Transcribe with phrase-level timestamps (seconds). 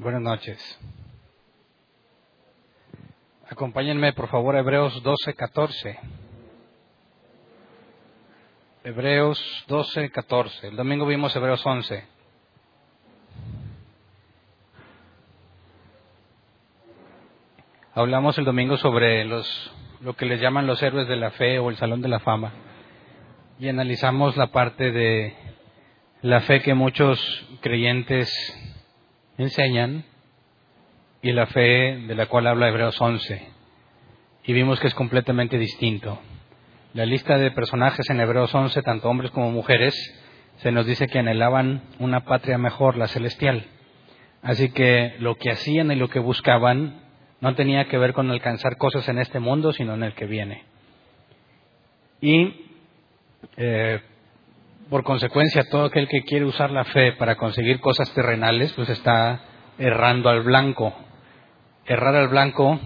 [0.00, 0.80] Buenas noches.
[3.50, 5.98] Acompáñenme, por favor, a Hebreos 12, 14.
[8.82, 10.68] Hebreos 12, 14.
[10.68, 12.02] El domingo vimos Hebreos 11.
[17.92, 19.70] Hablamos el domingo sobre los,
[20.00, 22.54] lo que les llaman los héroes de la fe o el salón de la fama.
[23.58, 25.36] Y analizamos la parte de
[26.22, 27.20] la fe que muchos
[27.60, 28.30] creyentes
[29.42, 30.04] enseñan
[31.22, 33.48] y la fe de la cual habla Hebreos 11.
[34.44, 36.18] Y vimos que es completamente distinto.
[36.94, 39.94] La lista de personajes en Hebreos 11, tanto hombres como mujeres,
[40.56, 43.66] se nos dice que anhelaban una patria mejor, la celestial.
[44.42, 47.02] Así que lo que hacían y lo que buscaban
[47.40, 50.64] no tenía que ver con alcanzar cosas en este mundo, sino en el que viene.
[52.20, 52.66] Y
[53.56, 54.00] eh,
[54.90, 59.40] por consecuencia, todo aquel que quiere usar la fe para conseguir cosas terrenales, pues está
[59.78, 60.92] errando al blanco.
[61.86, 62.78] Errar al blanco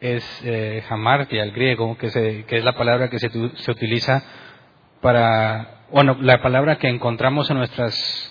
[0.00, 4.24] es eh, al griego, que, que, es la palabra que se, se, utiliza
[5.00, 8.28] para, bueno, la palabra que encontramos en nuestras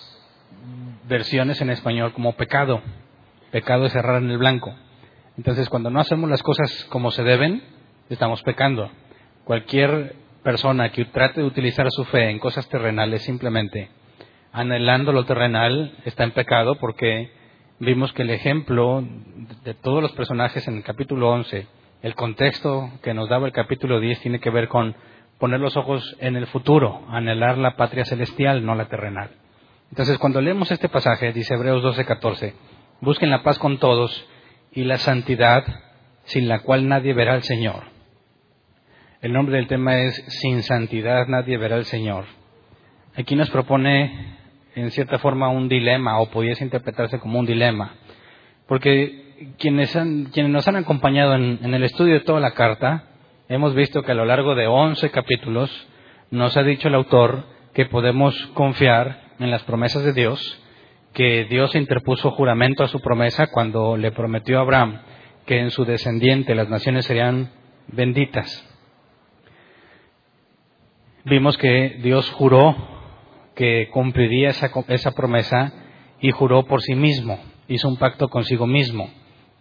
[1.08, 2.82] versiones en español como pecado.
[3.50, 4.74] Pecado es errar en el blanco.
[5.38, 7.62] Entonces, cuando no hacemos las cosas como se deben,
[8.10, 8.90] estamos pecando.
[9.44, 13.90] Cualquier persona que trate de utilizar su fe en cosas terrenales simplemente
[14.52, 17.32] anhelando lo terrenal está en pecado porque
[17.78, 19.02] vimos que el ejemplo
[19.64, 21.66] de todos los personajes en el capítulo 11,
[22.02, 24.94] el contexto que nos daba el capítulo 10 tiene que ver con
[25.38, 29.30] poner los ojos en el futuro, anhelar la patria celestial, no la terrenal.
[29.90, 32.54] Entonces, cuando leemos este pasaje, dice Hebreos 12:14,
[33.00, 34.26] busquen la paz con todos
[34.70, 35.64] y la santidad
[36.24, 37.91] sin la cual nadie verá al Señor.
[39.22, 42.24] El nombre del tema es Sin santidad nadie verá al Señor.
[43.14, 44.36] Aquí nos propone
[44.74, 47.94] en cierta forma un dilema o pudiese interpretarse como un dilema,
[48.66, 53.10] porque quienes, quienes nos han acompañado en, en, el estudio de toda la carta,
[53.48, 55.70] hemos visto que a lo largo de 11 capítulos
[56.32, 57.44] nos ha dicho el autor
[57.74, 60.60] que podemos confiar en las promesas de Dios,
[61.14, 65.00] que Dios interpuso juramento a su promesa cuando le prometió a Abraham
[65.46, 67.52] que en su descendiente las naciones serían
[67.86, 68.71] benditas
[71.24, 72.76] vimos que Dios juró
[73.54, 75.72] que cumpliría esa, esa, promesa
[76.20, 77.38] y juró por sí mismo,
[77.68, 79.10] hizo un pacto consigo mismo.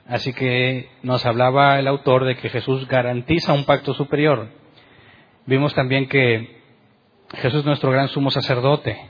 [0.07, 4.49] Así que nos hablaba el autor de que Jesús garantiza un pacto superior.
[5.45, 6.61] Vimos también que
[7.33, 9.09] Jesús es nuestro gran sumo sacerdote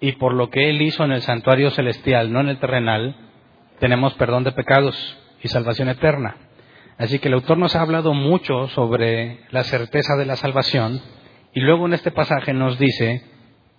[0.00, 3.16] y por lo que Él hizo en el santuario celestial, no en el terrenal,
[3.78, 6.36] tenemos perdón de pecados y salvación eterna.
[6.98, 11.02] Así que el autor nos ha hablado mucho sobre la certeza de la salvación
[11.56, 13.22] y luego en este pasaje nos dice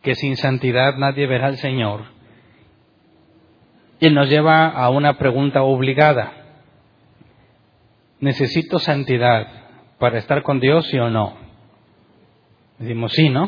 [0.02, 2.06] que sin santidad nadie verá al Señor.
[4.00, 6.32] Y nos lleva a una pregunta obligada.
[8.20, 9.46] ¿Necesito santidad
[10.00, 11.38] para estar con Dios, sí o no?
[12.80, 13.48] Decimos sí, ¿no?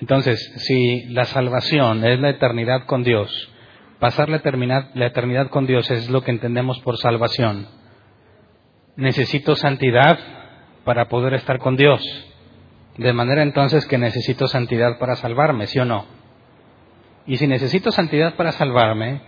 [0.00, 3.52] Entonces, si la salvación es la eternidad con Dios,
[3.98, 7.68] pasar la eternidad, la eternidad con Dios es lo que entendemos por salvación.
[8.96, 10.18] Necesito santidad
[10.84, 12.02] para poder estar con Dios.
[12.96, 16.06] De manera entonces que necesito santidad para salvarme, ¿sí o no?
[17.26, 19.20] Y si necesito santidad para salvarme,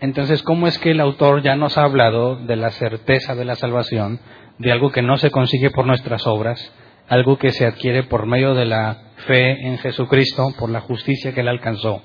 [0.00, 3.56] entonces ¿cómo es que el autor ya nos ha hablado de la certeza de la
[3.56, 4.20] salvación,
[4.58, 6.72] de algo que no se consigue por nuestras obras,
[7.08, 11.40] algo que se adquiere por medio de la fe en Jesucristo, por la justicia que
[11.40, 12.02] él alcanzó?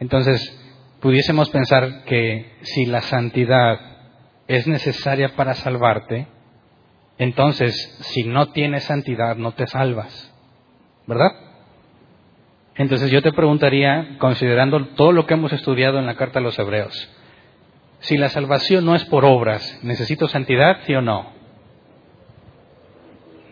[0.00, 0.40] Entonces,
[1.00, 3.78] pudiésemos pensar que si la santidad
[4.48, 6.28] es necesaria para salvarte,
[7.18, 10.32] entonces, si no tienes santidad, no te salvas.
[11.06, 11.30] ¿Verdad?
[12.76, 16.58] Entonces yo te preguntaría, considerando todo lo que hemos estudiado en la carta a los
[16.58, 17.08] hebreos,
[18.00, 21.32] si la salvación no es por obras, ¿necesito santidad, sí o no?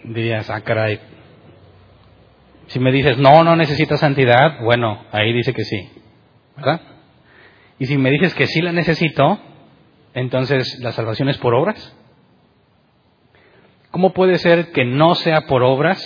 [0.04, 0.98] Dirías, ah, caray.
[2.66, 5.88] Si me dices, no, no necesitas santidad, bueno, ahí dice que sí.
[6.56, 6.80] ¿Verdad?
[7.78, 9.38] Y si me dices que sí la necesito,
[10.14, 11.96] entonces, ¿la salvación es por obras?
[13.92, 16.00] ¿Cómo puede ser que no sea por obras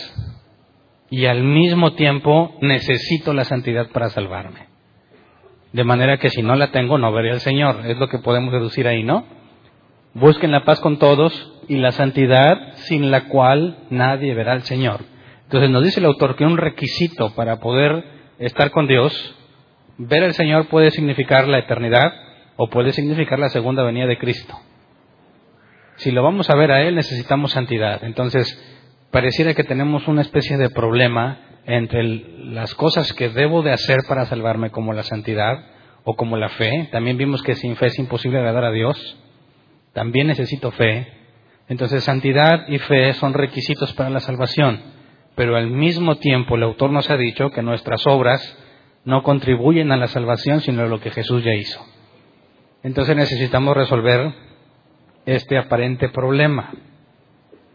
[1.09, 4.67] y al mismo tiempo necesito la santidad para salvarme?
[5.73, 7.87] De manera que si no la tengo, no veré al Señor.
[7.87, 9.25] Es lo que podemos deducir ahí, ¿no?
[10.15, 15.03] Busquen la paz con todos y la santidad sin la cual nadie verá al Señor.
[15.45, 18.03] Entonces nos dice el autor que un requisito para poder
[18.41, 19.37] estar con Dios,
[19.97, 22.13] ver al Señor puede significar la eternidad
[22.57, 24.59] o puede significar la segunda venida de Cristo.
[25.97, 28.05] Si lo vamos a ver a Él, necesitamos santidad.
[28.05, 28.47] Entonces,
[29.11, 34.27] pareciera que tenemos una especie de problema entre las cosas que debo de hacer para
[34.27, 35.65] salvarme, como la santidad,
[36.05, 36.89] o como la fe.
[36.93, 39.19] También vimos que sin fe es imposible agradar a Dios.
[39.93, 41.09] También necesito fe.
[41.69, 44.81] Entonces santidad y fe son requisitos para la salvación.
[45.35, 48.57] Pero al mismo tiempo el autor nos ha dicho que nuestras obras
[49.05, 51.85] no contribuyen a la salvación, sino a lo que Jesús ya hizo.
[52.85, 54.33] Entonces necesitamos resolver
[55.27, 56.73] este aparente problema.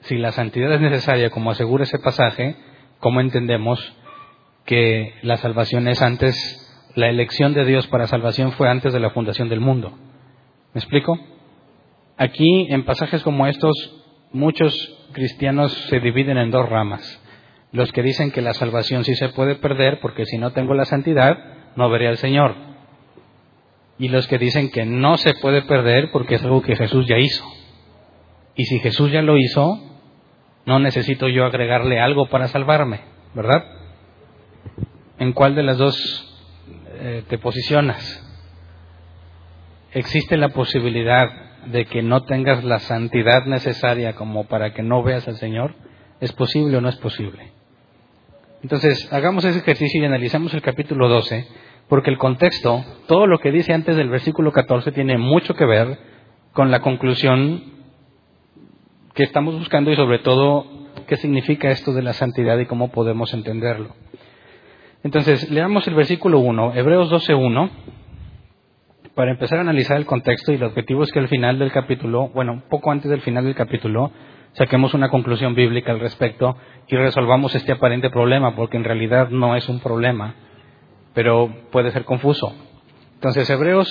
[0.01, 2.55] Si la santidad es necesaria, como asegura ese pasaje,
[2.99, 3.95] ¿cómo entendemos
[4.65, 9.11] que la salvación es antes, la elección de Dios para salvación fue antes de la
[9.11, 9.91] fundación del mundo?
[10.73, 11.19] ¿Me explico?
[12.17, 13.73] Aquí, en pasajes como estos,
[14.31, 14.73] muchos
[15.11, 17.21] cristianos se dividen en dos ramas.
[17.71, 20.85] Los que dicen que la salvación sí se puede perder porque si no tengo la
[20.85, 21.37] santidad,
[21.75, 22.70] no veré al Señor.
[24.01, 27.19] Y los que dicen que no se puede perder porque es algo que Jesús ya
[27.19, 27.45] hizo.
[28.55, 29.79] Y si Jesús ya lo hizo,
[30.65, 33.01] no necesito yo agregarle algo para salvarme,
[33.35, 33.63] ¿verdad?
[35.19, 35.95] ¿En cuál de las dos
[36.99, 38.27] eh, te posicionas?
[39.93, 45.27] ¿Existe la posibilidad de que no tengas la santidad necesaria como para que no veas
[45.27, 45.75] al Señor?
[46.19, 47.51] ¿Es posible o no es posible?
[48.63, 51.47] Entonces, hagamos ese ejercicio y analicemos el capítulo 12,
[51.87, 55.99] porque el contexto, todo lo que dice antes del versículo 14 tiene mucho que ver
[56.53, 57.63] con la conclusión
[59.13, 60.65] que estamos buscando y sobre todo
[61.07, 63.95] qué significa esto de la santidad y cómo podemos entenderlo.
[65.03, 67.69] Entonces, leamos el versículo 1, Hebreos 12.1,
[69.15, 72.29] para empezar a analizar el contexto y el objetivo es que al final del capítulo,
[72.29, 74.11] bueno, poco antes del final del capítulo,
[74.53, 76.55] saquemos una conclusión bíblica al respecto
[76.87, 80.35] y resolvamos este aparente problema, porque en realidad no es un problema,
[81.13, 82.53] pero puede ser confuso.
[83.15, 83.87] Entonces, Hebreos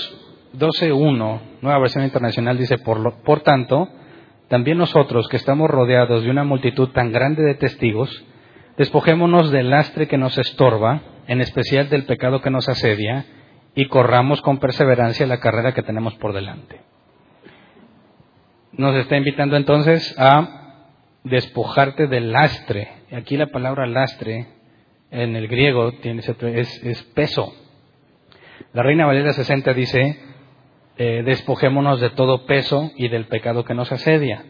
[0.55, 3.89] 12.1, nueva versión internacional, dice, por, por tanto,
[4.49, 8.25] también nosotros que estamos rodeados de una multitud tan grande de testigos,
[8.77, 13.27] despojémonos del lastre que nos estorba, en especial del pecado que nos asedia,
[13.75, 16.81] y corramos con perseverancia la carrera que tenemos por delante.
[18.73, 20.61] Nos está invitando entonces a
[21.23, 22.89] despojarte del lastre.
[23.13, 24.49] Aquí la palabra lastre
[25.11, 27.53] en el griego tiene, es, es peso.
[28.73, 30.19] La Reina Valera 60 dice,
[30.97, 34.45] eh, despojémonos de todo peso y del pecado que nos asedia.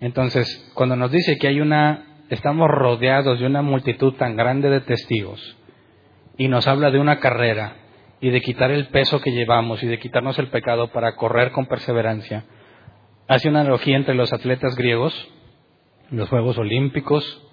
[0.00, 4.80] Entonces, cuando nos dice que hay una, estamos rodeados de una multitud tan grande de
[4.80, 5.56] testigos
[6.36, 7.76] y nos habla de una carrera
[8.20, 11.66] y de quitar el peso que llevamos y de quitarnos el pecado para correr con
[11.66, 12.44] perseverancia,
[13.28, 15.28] hace una analogía entre los atletas griegos,
[16.10, 17.45] los Juegos Olímpicos,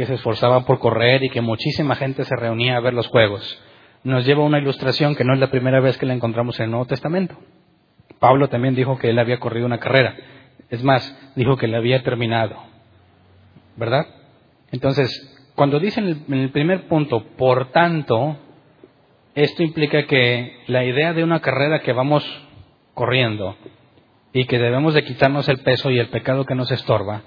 [0.00, 3.62] que se esforzaban por correr y que muchísima gente se reunía a ver los Juegos
[4.02, 6.64] nos lleva a una ilustración que no es la primera vez que la encontramos en
[6.64, 7.36] el Nuevo Testamento.
[8.18, 10.16] Pablo también dijo que él había corrido una carrera.
[10.70, 12.56] Es más, dijo que la había terminado.
[13.76, 14.06] ¿Verdad?
[14.72, 15.10] Entonces,
[15.54, 18.38] cuando dice en el primer punto, por tanto,
[19.34, 22.24] esto implica que la idea de una carrera que vamos
[22.94, 23.54] corriendo
[24.32, 27.22] y que debemos de quitarnos el peso y el pecado que nos estorba,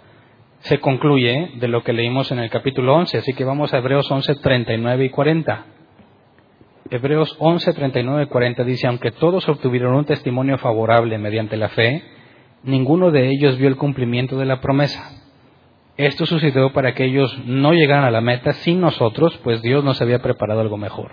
[0.64, 3.18] se concluye de lo que leímos en el capítulo 11.
[3.18, 5.66] Así que vamos a Hebreos 11, 39 y 40.
[6.90, 12.04] Hebreos 11, 39 y 40 dice, aunque todos obtuvieron un testimonio favorable mediante la fe,
[12.64, 15.12] ninguno de ellos vio el cumplimiento de la promesa.
[15.98, 20.02] Esto sucedió para que ellos no llegaran a la meta sin nosotros, pues Dios nos
[20.02, 21.12] había preparado algo mejor.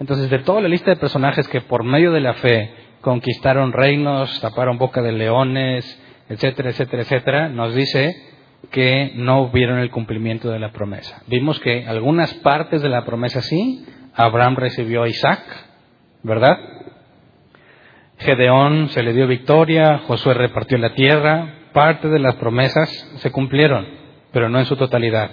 [0.00, 4.40] Entonces, de toda la lista de personajes que por medio de la fe conquistaron reinos,
[4.40, 8.33] taparon boca de leones, etcétera, etcétera, etcétera, nos dice
[8.70, 11.22] que no vieron el cumplimiento de la promesa.
[11.26, 15.42] Vimos que algunas partes de la promesa sí, Abraham recibió a Isaac,
[16.22, 16.58] ¿verdad?
[18.18, 23.86] Gedeón se le dio victoria, Josué repartió la tierra, parte de las promesas se cumplieron,
[24.32, 25.30] pero no en su totalidad.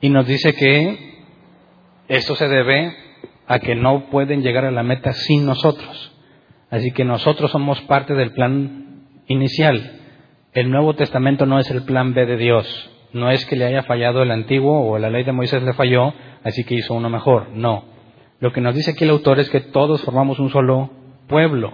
[0.00, 1.14] Y nos dice que
[2.08, 2.94] esto se debe
[3.46, 6.12] a que no pueden llegar a la meta sin nosotros.
[6.70, 10.00] Así que nosotros somos parte del plan inicial.
[10.54, 12.90] El Nuevo Testamento no es el plan B de Dios.
[13.12, 16.14] No es que le haya fallado el antiguo o la ley de Moisés le falló,
[16.44, 17.48] así que hizo uno mejor.
[17.50, 17.86] No.
[18.38, 20.90] Lo que nos dice aquí el autor es que todos formamos un solo
[21.26, 21.72] pueblo,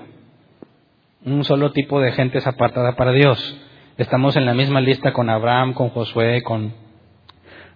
[1.27, 3.61] un solo tipo de gente apartada para Dios.
[3.99, 6.73] Estamos en la misma lista con Abraham, con Josué, con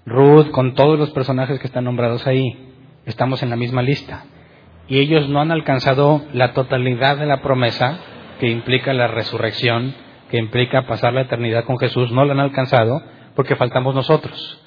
[0.06, 2.73] Ruth, con todos los personajes que están nombrados ahí.
[3.04, 4.25] Estamos en la misma lista.
[4.88, 7.99] Y ellos no han alcanzado la totalidad de la promesa
[8.40, 9.94] que implica la resurrección,
[10.35, 13.00] que implica pasar la eternidad con Jesús, no la han alcanzado
[13.37, 14.61] porque faltamos nosotros.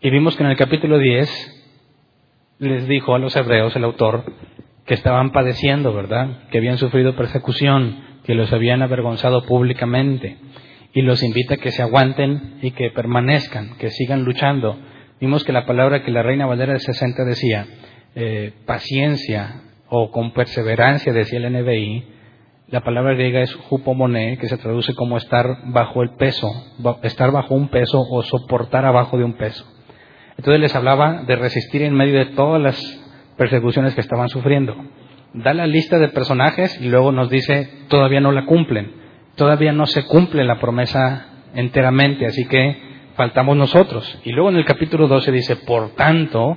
[0.00, 4.22] Y vimos que en el capítulo 10 les dijo a los hebreos, el autor,
[4.86, 6.48] que estaban padeciendo, ¿verdad?
[6.52, 10.36] Que habían sufrido persecución, que los habían avergonzado públicamente.
[10.92, 14.78] Y los invita a que se aguanten y que permanezcan, que sigan luchando.
[15.20, 17.66] Vimos que la palabra que la reina Valera de 60 decía,
[18.14, 22.19] eh, paciencia o con perseverancia, decía el NBI,
[22.70, 26.48] la palabra griega es hupomone, que se traduce como estar bajo el peso,
[27.02, 29.66] estar bajo un peso o soportar abajo de un peso.
[30.36, 32.80] Entonces les hablaba de resistir en medio de todas las
[33.36, 34.76] persecuciones que estaban sufriendo.
[35.34, 38.92] Da la lista de personajes y luego nos dice, todavía no la cumplen,
[39.34, 42.76] todavía no se cumple la promesa enteramente, así que
[43.16, 44.20] faltamos nosotros.
[44.24, 46.56] Y luego en el capítulo 12 dice, por tanto,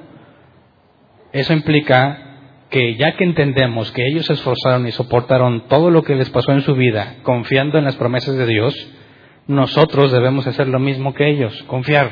[1.32, 2.33] eso implica
[2.74, 6.54] que ya que entendemos que ellos se esforzaron y soportaron todo lo que les pasó
[6.54, 8.74] en su vida, confiando en las promesas de Dios,
[9.46, 12.10] nosotros debemos hacer lo mismo que ellos, confiar,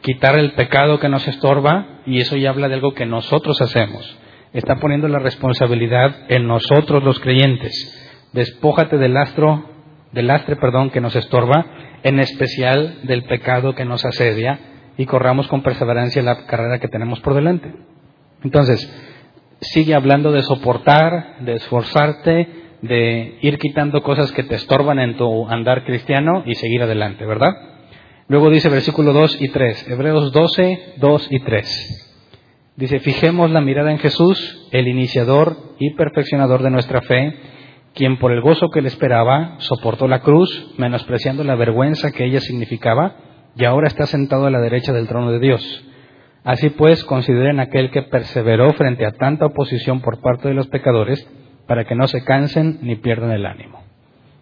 [0.00, 4.18] quitar el pecado que nos estorba, y eso ya habla de algo que nosotros hacemos.
[4.54, 8.30] Está poniendo la responsabilidad en nosotros los creyentes.
[8.32, 9.68] Despójate del astro,
[10.12, 11.66] del lastre, perdón, que nos estorba,
[12.02, 14.58] en especial del pecado que nos asedia,
[14.96, 17.70] y corramos con perseverancia la carrera que tenemos por delante.
[18.42, 19.11] Entonces,
[19.62, 22.48] sigue hablando de soportar, de esforzarte,
[22.82, 27.52] de ir quitando cosas que te estorban en tu andar cristiano y seguir adelante, ¿verdad?
[28.28, 32.08] Luego dice versículo 2 y 3, Hebreos 12, 2 y 3.
[32.76, 37.36] Dice, fijemos la mirada en Jesús, el iniciador y perfeccionador de nuestra fe,
[37.94, 42.40] quien por el gozo que le esperaba soportó la cruz, menospreciando la vergüenza que ella
[42.40, 43.16] significaba,
[43.54, 45.84] y ahora está sentado a la derecha del trono de Dios.
[46.44, 51.28] Así pues, consideren aquel que perseveró frente a tanta oposición por parte de los pecadores,
[51.66, 53.82] para que no se cansen ni pierdan el ánimo.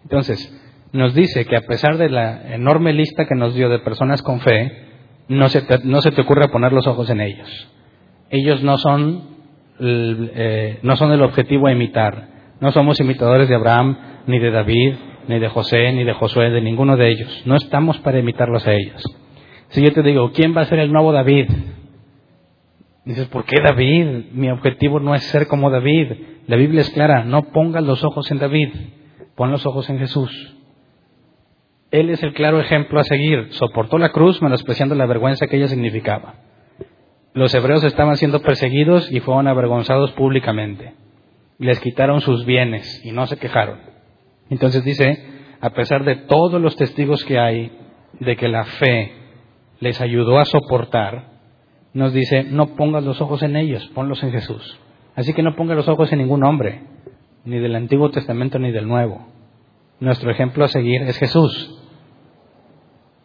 [0.03, 0.51] Entonces,
[0.93, 4.39] nos dice que a pesar de la enorme lista que nos dio de personas con
[4.39, 4.87] fe,
[5.27, 7.69] no se te, no se te ocurre poner los ojos en ellos.
[8.29, 9.23] Ellos no son,
[9.79, 12.29] eh, no son el objetivo a imitar.
[12.59, 14.95] No somos imitadores de Abraham, ni de David,
[15.27, 17.43] ni de José, ni de Josué, de ninguno de ellos.
[17.45, 19.03] No estamos para imitarlos a ellos.
[19.69, 21.47] Si yo te digo, ¿quién va a ser el nuevo David?
[23.03, 24.31] Dices, ¿por qué David?
[24.31, 26.11] Mi objetivo no es ser como David.
[26.47, 28.69] La Biblia es clara, no pongas los ojos en David,
[29.35, 30.57] pon los ojos en Jesús.
[31.89, 33.47] Él es el claro ejemplo a seguir.
[33.51, 36.35] Soportó la cruz menospreciando la vergüenza que ella significaba.
[37.33, 40.93] Los hebreos estaban siendo perseguidos y fueron avergonzados públicamente.
[41.57, 43.79] Les quitaron sus bienes y no se quejaron.
[44.49, 45.17] Entonces dice,
[45.59, 47.71] a pesar de todos los testigos que hay
[48.19, 49.13] de que la fe
[49.79, 51.30] les ayudó a soportar,
[51.93, 54.79] nos dice, no pongas los ojos en ellos, ponlos en Jesús.
[55.15, 56.83] Así que no pongas los ojos en ningún hombre,
[57.43, 59.27] ni del Antiguo Testamento ni del Nuevo.
[59.99, 61.77] Nuestro ejemplo a seguir es Jesús.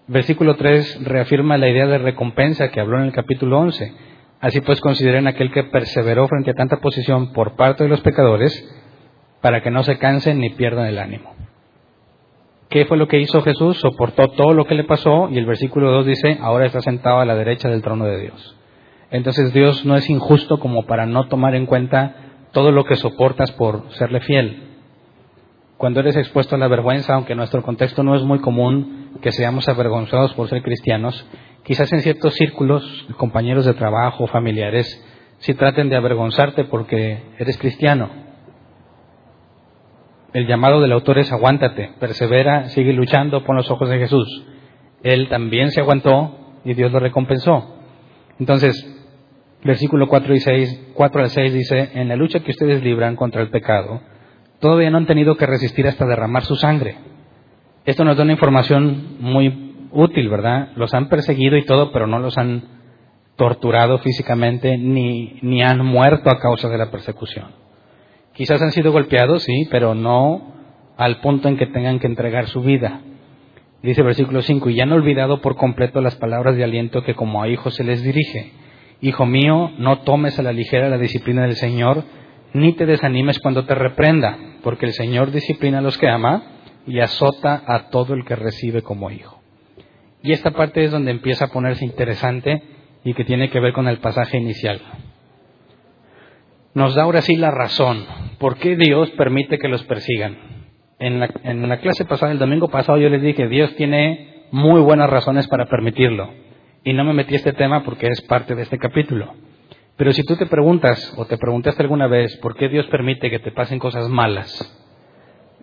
[0.09, 3.93] Versículo 3 reafirma la idea de recompensa que habló en el capítulo 11.
[4.41, 8.53] Así pues consideren aquel que perseveró frente a tanta posición por parte de los pecadores,
[9.41, 11.35] para que no se cansen ni pierdan el ánimo.
[12.69, 13.79] ¿Qué fue lo que hizo Jesús?
[13.79, 17.25] Soportó todo lo que le pasó y el versículo 2 dice, ahora está sentado a
[17.25, 18.56] la derecha del trono de Dios.
[19.11, 22.17] Entonces Dios no es injusto como para no tomar en cuenta
[22.53, 24.63] todo lo que soportas por serle fiel.
[25.77, 29.33] Cuando eres expuesto a la vergüenza, aunque en nuestro contexto no es muy común que
[29.33, 31.27] seamos avergonzados por ser cristianos,
[31.65, 35.05] quizás en ciertos círculos, compañeros de trabajo, familiares,
[35.39, 38.27] si traten de avergonzarte porque eres cristiano
[40.37, 44.45] el llamado del autor es aguántate, persevera, sigue luchando, pon los ojos en Jesús.
[45.03, 47.76] Él también se aguantó y Dios lo recompensó.
[48.39, 48.75] Entonces,
[49.65, 53.43] versículo 4, y 6, 4 al 6 dice, en la lucha que ustedes libran contra
[53.43, 54.01] el pecado,
[54.61, 56.97] todavía no han tenido que resistir hasta derramar su sangre.
[57.85, 60.71] Esto nos da una información muy útil, ¿verdad?
[60.77, 62.65] Los han perseguido y todo, pero no los han
[63.37, 67.51] torturado físicamente ni, ni han muerto a causa de la persecución.
[68.33, 70.55] Quizás han sido golpeados, sí, pero no
[70.97, 73.01] al punto en que tengan que entregar su vida.
[73.87, 77.41] Dice versículo 5, y ya han olvidado por completo las palabras de aliento que como
[77.41, 78.51] a hijos se les dirige.
[79.01, 82.03] Hijo mío, no tomes a la ligera la disciplina del Señor,
[82.53, 86.43] ni te desanimes cuando te reprenda, porque el Señor disciplina a los que ama
[86.85, 89.41] y azota a todo el que recibe como hijo.
[90.21, 92.65] Y esta parte es donde empieza a ponerse interesante
[93.05, 94.81] y que tiene que ver con el pasaje inicial
[96.77, 98.05] nos da ahora sí la razón.
[98.39, 100.56] ¿Por qué Dios permite que los persigan?
[100.99, 104.81] En la, en la clase pasada, el domingo pasado, yo les dije, Dios tiene muy
[104.81, 106.31] buenas razones para permitirlo.
[106.85, 109.35] Y no me metí este tema porque es parte de este capítulo.
[109.97, 113.39] Pero si tú te preguntas, o te preguntaste alguna vez, ¿por qué Dios permite que
[113.39, 114.49] te pasen cosas malas?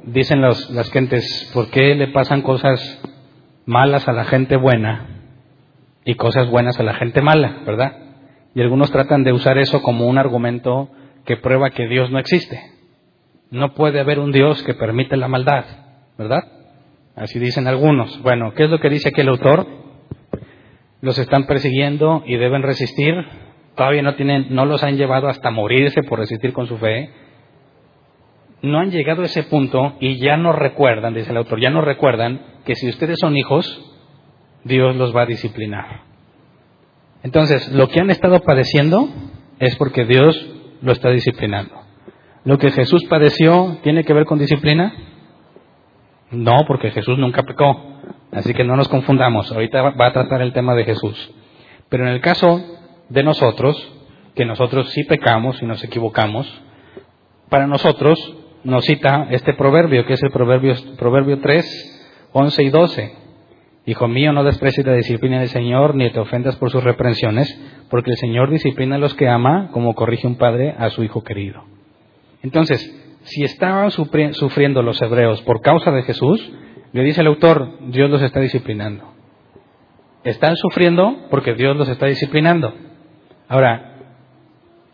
[0.04, 3.02] Dicen las gentes, ¿por qué le pasan cosas
[3.66, 5.08] malas a la gente buena
[6.04, 7.94] y cosas buenas a la gente mala, verdad?
[8.56, 10.90] Y algunos tratan de usar eso como un argumento
[11.26, 12.60] que prueba que Dios no existe.
[13.54, 15.64] No puede haber un Dios que permite la maldad,
[16.18, 16.44] ¿verdad?
[17.16, 18.22] Así dicen algunos.
[18.22, 19.66] Bueno, ¿qué es lo que dice aquí el autor?
[21.00, 23.14] Los están persiguiendo y deben resistir
[23.76, 27.10] todavía no tienen, no los han llevado hasta morirse por resistir con su fe,
[28.62, 31.82] no han llegado a ese punto y ya no recuerdan, dice el autor, ya no
[31.82, 33.92] recuerdan que si ustedes son hijos,
[34.64, 36.02] Dios los va a disciplinar.
[37.24, 39.10] Entonces, lo que han estado padeciendo
[39.60, 40.50] es porque Dios
[40.82, 41.83] lo está disciplinando.
[42.46, 44.94] ¿Lo que Jesús padeció tiene que ver con disciplina?
[46.32, 47.94] No, porque Jesús nunca pecó.
[48.32, 49.52] Así que no nos confundamos.
[49.52, 51.32] Ahorita va a tratar el tema de Jesús.
[51.90, 52.60] Pero en el caso
[53.10, 53.78] de nosotros,
[54.36, 56.52] que nosotros sí pecamos y nos equivocamos,
[57.50, 58.18] para nosotros
[58.64, 63.16] nos cita este proverbio, que es el proverbio, proverbio 3, 11 y 12.
[63.86, 67.48] Hijo mío, no desprecies la disciplina del Señor, ni te ofendas por sus reprensiones,
[67.90, 71.24] porque el Señor disciplina a los que ama, como corrige un padre a su hijo
[71.24, 71.73] querido.
[72.44, 72.80] Entonces,
[73.24, 76.52] si estaban sufriendo los hebreos por causa de Jesús,
[76.92, 79.14] le dice el autor, Dios los está disciplinando.
[80.24, 82.74] Están sufriendo porque Dios los está disciplinando.
[83.48, 83.94] Ahora,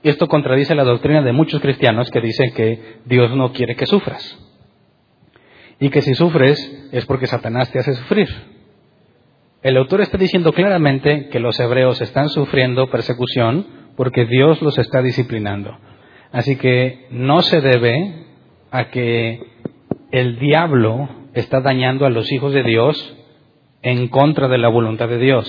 [0.03, 4.37] esto contradice la doctrina de muchos cristianos que dicen que Dios no quiere que sufras.
[5.79, 8.27] Y que si sufres es porque Satanás te hace sufrir.
[9.61, 13.65] El autor está diciendo claramente que los hebreos están sufriendo persecución
[13.97, 15.77] porque Dios los está disciplinando.
[16.31, 18.25] Así que no se debe
[18.71, 19.39] a que
[20.11, 23.17] el diablo está dañando a los hijos de Dios
[23.81, 25.47] en contra de la voluntad de Dios.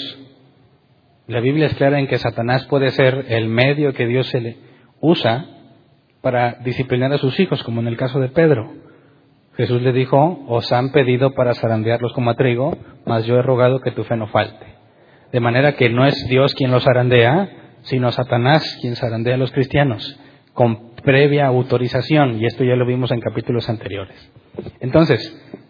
[1.27, 4.57] La Biblia es clara en que Satanás puede ser el medio que Dios se le
[5.01, 5.47] usa
[6.23, 8.73] para disciplinar a sus hijos, como en el caso de Pedro.
[9.57, 13.81] Jesús le dijo, os han pedido para zarandearlos como a trigo, mas yo he rogado
[13.81, 14.67] que tu fe no falte.
[15.33, 17.49] De manera que no es Dios quien los zarandea,
[17.83, 20.19] sino Satanás quien zarandea a los cristianos,
[20.61, 24.31] con previa autorización, y esto ya lo vimos en capítulos anteriores.
[24.81, 25.19] Entonces,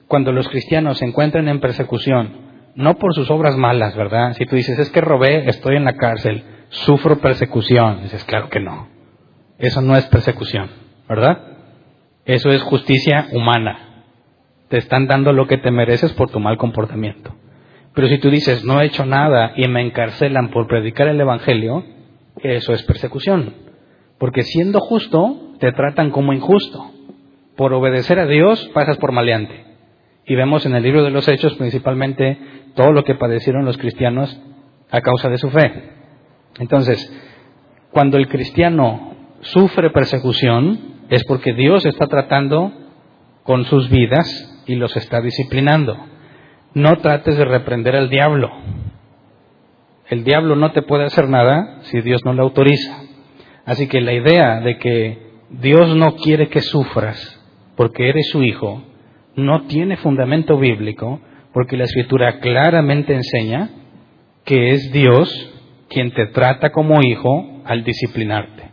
[0.09, 4.33] cuando los cristianos se encuentran en persecución, no por sus obras malas, ¿verdad?
[4.33, 8.59] Si tú dices, es que robé, estoy en la cárcel, sufro persecución, dices, claro que
[8.59, 8.89] no.
[9.59, 10.71] Eso no es persecución,
[11.09, 11.39] ¿verdad?
[12.25, 14.07] Eso es justicia humana.
[14.71, 17.33] Te están dando lo que te mereces por tu mal comportamiento.
[17.95, 21.85] Pero si tú dices, no he hecho nada y me encarcelan por predicar el Evangelio,
[22.43, 23.70] eso es persecución.
[24.21, 26.93] Porque siendo justo, te tratan como injusto.
[27.57, 29.65] Por obedecer a Dios, pasas por maleante.
[30.27, 32.39] Y vemos en el libro de los Hechos principalmente
[32.75, 34.39] todo lo que padecieron los cristianos
[34.91, 35.93] a causa de su fe.
[36.59, 37.11] Entonces,
[37.93, 42.73] cuando el cristiano sufre persecución, es porque Dios está tratando
[43.43, 45.97] con sus vidas y los está disciplinando.
[46.75, 48.51] No trates de reprender al diablo.
[50.11, 53.10] El diablo no te puede hacer nada si Dios no lo autoriza.
[53.65, 55.19] Así que la idea de que
[55.51, 57.41] Dios no quiere que sufras
[57.77, 58.83] porque eres su hijo
[59.37, 61.21] no tiene fundamento bíblico
[61.53, 63.71] porque la escritura claramente enseña
[64.45, 65.53] que es Dios
[65.89, 68.71] quien te trata como hijo al disciplinarte.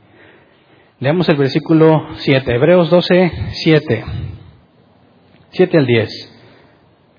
[1.00, 4.04] Leamos el versículo 7, Hebreos 12, 7.
[5.50, 6.38] 7 al 10.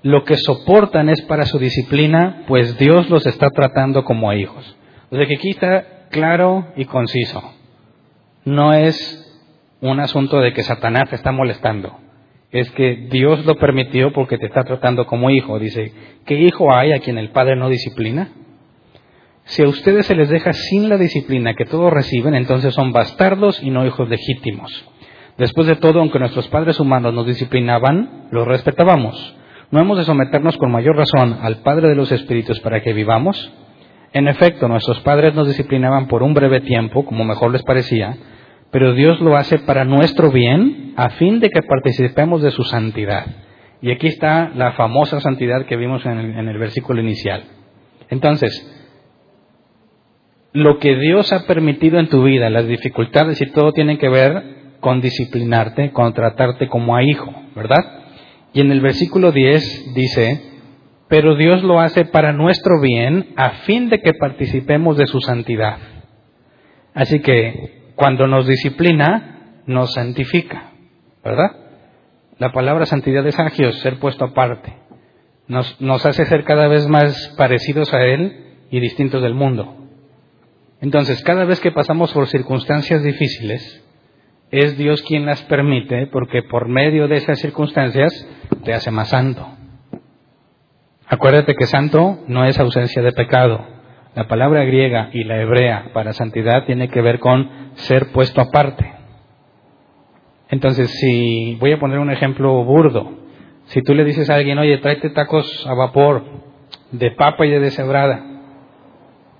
[0.01, 4.77] Lo que soportan es para su disciplina, pues Dios los está tratando como a hijos.
[5.09, 7.58] O sea que aquí está claro y conciso.
[8.49, 8.97] No es
[9.81, 11.99] un asunto de que Satanás te está molestando
[12.51, 15.59] es que Dios lo permitió porque te está tratando como hijo.
[15.59, 15.93] Dice,
[16.25, 18.29] ¿qué hijo hay a quien el Padre no disciplina?
[19.45, 23.61] Si a ustedes se les deja sin la disciplina que todos reciben, entonces son bastardos
[23.63, 24.71] y no hijos legítimos.
[25.37, 29.35] Después de todo, aunque nuestros padres humanos nos disciplinaban, los respetábamos.
[29.71, 33.51] ¿No hemos de someternos con mayor razón al Padre de los Espíritus para que vivamos?
[34.11, 38.17] En efecto, nuestros padres nos disciplinaban por un breve tiempo, como mejor les parecía,
[38.71, 43.25] pero Dios lo hace para nuestro bien, a fin de que participemos de su santidad.
[43.81, 47.43] Y aquí está la famosa santidad que vimos en el, versículo inicial.
[48.09, 48.53] Entonces,
[50.51, 54.75] lo que Dios ha permitido en tu vida, las dificultades y todo tienen que ver
[54.81, 58.03] con disciplinarte, con tratarte como a hijo, ¿verdad?
[58.53, 60.41] Y en el versículo 10 dice,
[61.07, 65.77] pero Dios lo hace para nuestro bien, a fin de que participemos de su santidad.
[66.93, 70.71] Así que cuando nos disciplina, nos santifica,
[71.21, 71.51] ¿verdad?
[72.37, 74.73] La palabra santidad es agios, ser puesto aparte.
[75.49, 79.75] Nos, nos hace ser cada vez más parecidos a Él y distintos del mundo.
[80.79, 83.85] Entonces, cada vez que pasamos por circunstancias difíciles,
[84.49, 88.13] es Dios quien las permite porque por medio de esas circunstancias
[88.63, 89.45] te hace más santo.
[91.05, 93.59] Acuérdate que santo no es ausencia de pecado,
[94.15, 98.93] la palabra griega y la hebrea para santidad tiene que ver con ser puesto aparte.
[100.49, 103.11] Entonces, si voy a poner un ejemplo burdo,
[103.65, 106.23] si tú le dices a alguien, oye, tráete tacos a vapor
[106.91, 108.25] de papa y de deshebrada,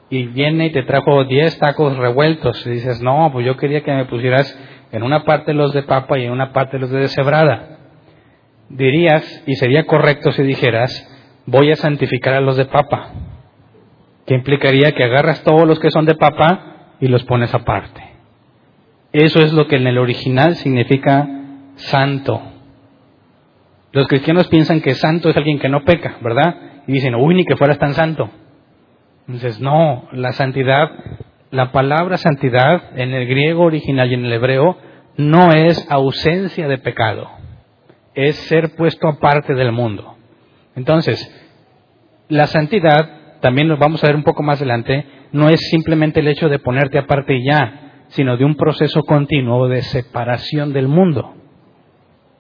[0.09, 3.91] y viene y te trajo 10 tacos revueltos y dices, no, pues yo quería que
[3.93, 4.57] me pusieras
[4.91, 7.77] en una parte los de papa y en una parte los de deshebrada.
[8.69, 10.91] Dirías, y sería correcto si dijeras,
[11.45, 13.11] voy a santificar a los de papa,
[14.25, 18.08] que implicaría que agarras todos los que son de papa y los pones aparte.
[19.11, 21.27] Eso es lo que en el original significa
[21.75, 22.41] santo.
[23.91, 26.83] Los cristianos piensan que santo es alguien que no peca, ¿verdad?
[26.85, 28.29] Y dicen, uy, ni que fueras tan santo.
[29.27, 30.91] Entonces, no, la santidad,
[31.51, 34.77] la palabra santidad en el griego original y en el hebreo
[35.17, 37.29] no es ausencia de pecado,
[38.13, 40.15] es ser puesto aparte del mundo.
[40.75, 41.19] Entonces,
[42.27, 46.27] la santidad, también lo vamos a ver un poco más adelante, no es simplemente el
[46.27, 51.35] hecho de ponerte aparte y ya, sino de un proceso continuo de separación del mundo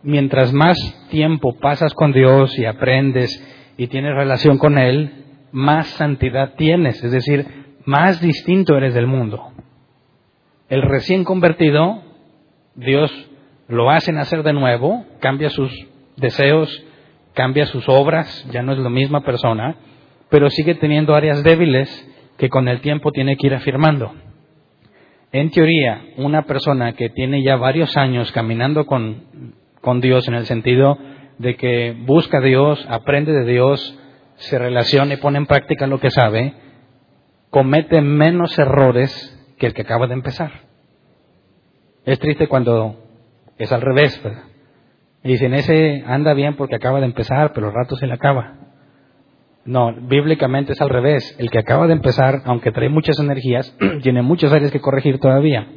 [0.03, 0.77] mientras más
[1.09, 3.45] tiempo pasas con Dios y aprendes
[3.77, 7.45] y tienes relación con Él, más santidad tienes, es decir,
[7.85, 9.51] más distinto eres del mundo.
[10.69, 12.03] El recién convertido,
[12.75, 13.11] Dios
[13.67, 15.71] lo hace nacer de nuevo, cambia sus
[16.17, 16.85] deseos,
[17.33, 19.75] cambia sus obras, ya no es la misma persona,
[20.29, 21.89] pero sigue teniendo áreas débiles
[22.37, 24.13] que con el tiempo tiene que ir afirmando.
[25.31, 30.45] En teoría, una persona que tiene ya varios años caminando con con Dios en el
[30.45, 30.97] sentido
[31.37, 33.97] de que busca a Dios, aprende de Dios,
[34.35, 36.53] se relaciona y pone en práctica lo que sabe,
[37.49, 40.51] comete menos errores que el que acaba de empezar.
[42.05, 43.03] Es triste cuando
[43.57, 44.21] es al revés.
[45.23, 48.58] Y dicen, ese anda bien porque acaba de empezar, pero el rato se le acaba.
[49.65, 51.35] No, bíblicamente es al revés.
[51.37, 55.67] El que acaba de empezar, aunque trae muchas energías, tiene muchas áreas que corregir todavía.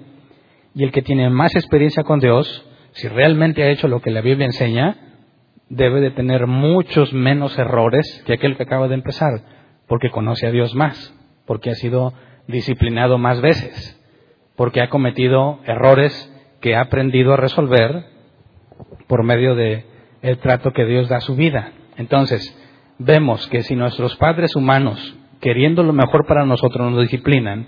[0.74, 4.20] Y el que tiene más experiencia con Dios, si realmente ha hecho lo que la
[4.20, 4.96] Biblia enseña,
[5.68, 9.32] debe de tener muchos menos errores que aquel que acaba de empezar,
[9.88, 11.14] porque conoce a Dios más,
[11.46, 12.12] porque ha sido
[12.46, 14.00] disciplinado más veces,
[14.56, 16.28] porque ha cometido errores
[16.60, 18.04] que ha aprendido a resolver
[19.06, 19.84] por medio de
[20.22, 21.72] el trato que Dios da a su vida.
[21.96, 22.56] Entonces,
[23.04, 27.66] vemos que si nuestros padres humanos, queriendo lo mejor para nosotros, nos disciplinan,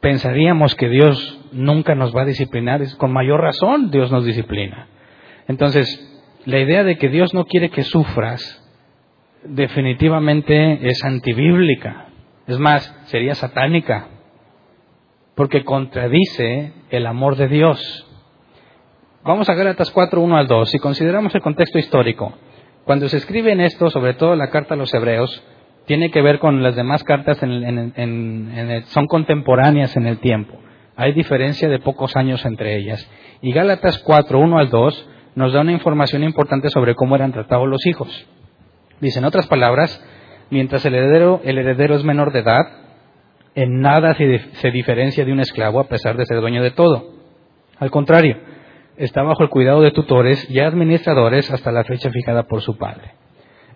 [0.00, 4.88] pensaríamos que Dios nunca nos va a disciplinar, es con mayor razón Dios nos disciplina.
[5.48, 5.86] Entonces,
[6.44, 8.62] la idea de que Dios no quiere que sufras
[9.44, 12.06] definitivamente es antibíblica.
[12.46, 14.08] Es más, sería satánica,
[15.34, 18.06] porque contradice el amor de Dios.
[19.24, 20.70] Vamos a Gálatas 4, 1 al 2.
[20.70, 22.32] Si consideramos el contexto histórico,
[22.86, 25.42] cuando se escribe en esto, sobre todo la carta a los hebreos,
[25.86, 30.56] tiene que ver con las demás cartas, son contemporáneas en el tiempo.
[30.94, 33.04] Hay diferencia de pocos años entre ellas.
[33.42, 37.68] Y Gálatas 4, 1 al 2 nos da una información importante sobre cómo eran tratados
[37.68, 38.08] los hijos.
[39.00, 40.00] Dice, en otras palabras,
[40.50, 42.68] mientras el heredero, el heredero es menor de edad,
[43.56, 47.16] en nada se, se diferencia de un esclavo a pesar de ser dueño de todo.
[47.80, 48.38] Al contrario,
[48.98, 53.12] está bajo el cuidado de tutores y administradores hasta la fecha fijada por su padre.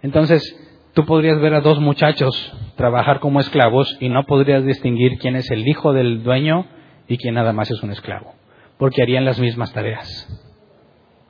[0.02, 0.56] Entonces,
[0.94, 5.48] Tú podrías ver a dos muchachos trabajar como esclavos y no podrías distinguir quién es
[5.50, 6.66] el hijo del dueño
[7.06, 8.34] y quién nada más es un esclavo,
[8.76, 10.28] porque harían las mismas tareas.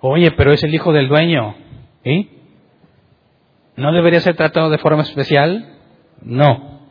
[0.00, 1.56] Oye, pero es el hijo del dueño.
[2.04, 2.30] ¿Y?
[3.76, 5.76] ¿No debería ser tratado de forma especial?
[6.22, 6.88] No.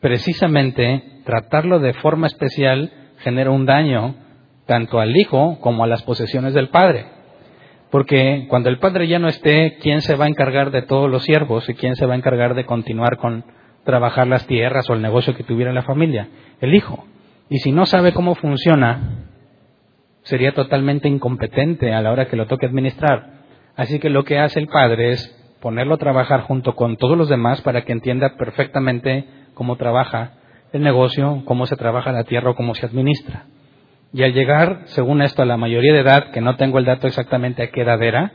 [0.00, 4.14] Precisamente tratarlo de forma especial genera un daño
[4.66, 7.06] tanto al hijo como a las posesiones del padre.
[7.90, 11.22] Porque cuando el padre ya no esté, ¿quién se va a encargar de todos los
[11.22, 13.44] siervos y quién se va a encargar de continuar con
[13.84, 16.28] trabajar las tierras o el negocio que tuviera la familia?
[16.60, 17.06] El hijo.
[17.48, 19.28] Y si no sabe cómo funciona,
[20.22, 23.36] sería totalmente incompetente a la hora que lo toque administrar.
[23.76, 27.28] Así que lo que hace el padre es ponerlo a trabajar junto con todos los
[27.28, 30.32] demás para que entienda perfectamente cómo trabaja
[30.72, 33.46] el negocio, cómo se trabaja la tierra o cómo se administra.
[34.16, 37.06] Y al llegar, según esto, a la mayoría de edad, que no tengo el dato
[37.06, 38.32] exactamente a qué edad era,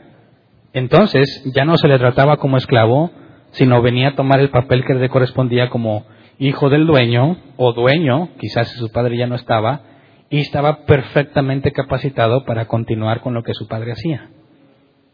[0.72, 3.10] entonces ya no se le trataba como esclavo,
[3.50, 6.06] sino venía a tomar el papel que le correspondía como
[6.38, 9.80] hijo del dueño o dueño, quizás si su padre ya no estaba,
[10.30, 14.30] y estaba perfectamente capacitado para continuar con lo que su padre hacía.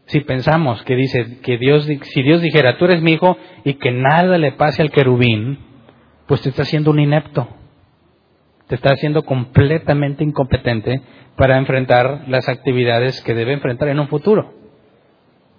[0.05, 3.91] Si pensamos que dice que Dios, si Dios dijera, tú eres mi hijo y que
[3.91, 5.57] nada le pase al querubín,
[6.27, 7.55] pues te está haciendo un inepto
[8.69, 11.01] te está haciendo completamente incompetente
[11.35, 14.53] para enfrentar las actividades que debe enfrentar en un futuro.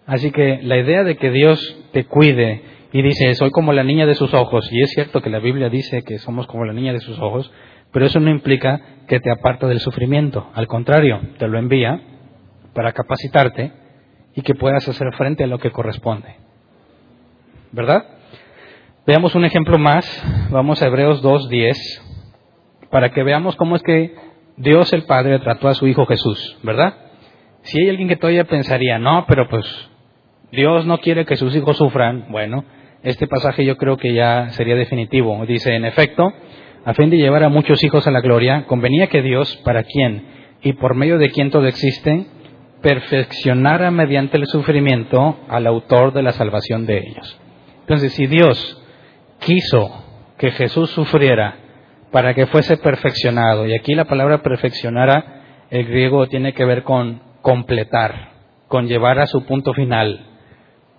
[0.06, 1.60] Así que la idea de que Dios
[1.92, 5.30] te cuide y dice, soy como la niña de sus ojos, y es cierto que
[5.30, 7.52] la Biblia dice que somos como la niña de sus ojos,
[7.92, 12.00] pero eso no implica que te aparta del sufrimiento, al contrario, te lo envía
[12.74, 13.72] para capacitarte
[14.36, 16.36] y que puedas hacer frente a lo que corresponde.
[17.72, 18.04] ¿Verdad?
[19.04, 20.06] Veamos un ejemplo más.
[20.50, 22.09] Vamos a Hebreos 2.10
[22.90, 24.14] para que veamos cómo es que
[24.56, 26.94] Dios el Padre trató a su Hijo Jesús, ¿verdad?
[27.62, 29.64] Si hay alguien que todavía pensaría, no, pero pues
[30.52, 32.64] Dios no quiere que sus hijos sufran, bueno,
[33.02, 35.44] este pasaje yo creo que ya sería definitivo.
[35.46, 36.32] Dice, en efecto,
[36.84, 40.40] a fin de llevar a muchos hijos a la gloria, convenía que Dios, para quien
[40.62, 42.26] y por medio de quien todo existe,
[42.82, 47.40] perfeccionara mediante el sufrimiento al autor de la salvación de ellos.
[47.80, 48.82] Entonces, si Dios
[49.40, 50.04] quiso
[50.38, 51.56] que Jesús sufriera
[52.12, 57.22] para que fuese perfeccionado, y aquí la palabra perfeccionara, el griego tiene que ver con
[57.42, 58.32] completar,
[58.68, 60.26] con llevar a su punto final.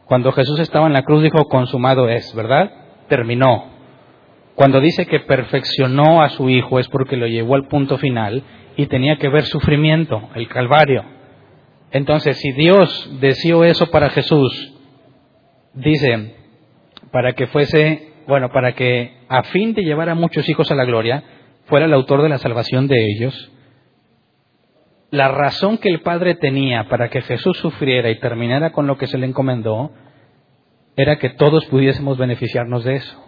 [0.06, 2.72] Cuando Jesús estaba en la cruz dijo, consumado es, ¿verdad?
[3.08, 3.66] Terminó.
[4.56, 8.44] Cuando dice que perfeccionó a su Hijo es porque lo llevó al punto final
[8.76, 11.04] y tenía que ver sufrimiento, el Calvario.
[11.92, 14.74] Entonces, si Dios deseó eso para Jesús,
[15.74, 16.36] dice,
[17.12, 20.86] para que fuese, bueno, para que a fin de llevar a muchos hijos a la
[20.86, 21.24] gloria,
[21.66, 23.52] fuera el autor de la salvación de ellos,
[25.12, 29.08] la razón que el Padre tenía para que Jesús sufriera y terminara con lo que
[29.08, 29.92] se le encomendó,
[30.96, 33.26] era que todos pudiésemos beneficiarnos de eso.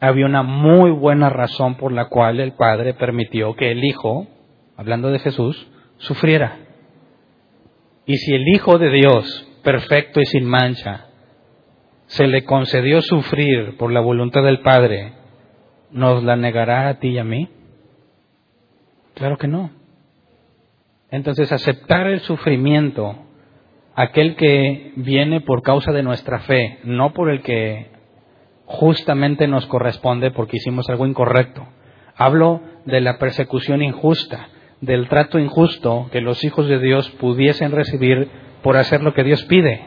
[0.00, 4.26] Había una muy buena razón por la cual el Padre permitió que el Hijo,
[4.76, 6.58] hablando de Jesús, sufriera.
[8.06, 11.07] Y si el Hijo de Dios, perfecto y sin mancha,
[12.08, 15.12] se le concedió sufrir por la voluntad del Padre,
[15.90, 17.48] ¿nos la negará a ti y a mí?
[19.14, 19.70] Claro que no.
[21.10, 23.14] Entonces, aceptar el sufrimiento,
[23.94, 27.90] aquel que viene por causa de nuestra fe, no por el que
[28.64, 31.66] justamente nos corresponde porque hicimos algo incorrecto.
[32.16, 34.48] Hablo de la persecución injusta,
[34.80, 38.28] del trato injusto que los hijos de Dios pudiesen recibir
[38.62, 39.82] por hacer lo que Dios pide.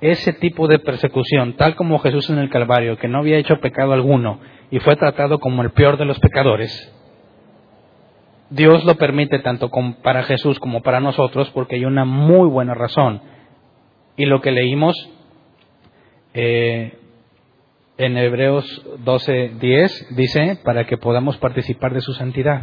[0.00, 3.92] Ese tipo de persecución, tal como Jesús en el Calvario, que no había hecho pecado
[3.92, 6.92] alguno y fue tratado como el peor de los pecadores,
[8.50, 9.70] Dios lo permite tanto
[10.02, 13.20] para Jesús como para nosotros porque hay una muy buena razón.
[14.16, 14.94] Y lo que leímos
[16.32, 16.98] eh,
[17.98, 22.62] en Hebreos 12:10 dice, para que podamos participar de su santidad.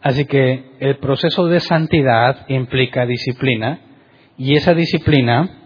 [0.00, 3.80] Así que el proceso de santidad implica disciplina
[4.36, 5.63] y esa disciplina,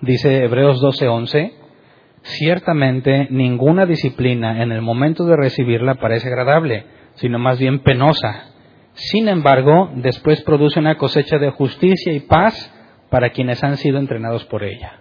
[0.00, 1.52] dice Hebreos 12:11,
[2.22, 8.50] ciertamente ninguna disciplina en el momento de recibirla parece agradable, sino más bien penosa.
[8.94, 12.72] Sin embargo, después produce una cosecha de justicia y paz
[13.10, 15.00] para quienes han sido entrenados por ella.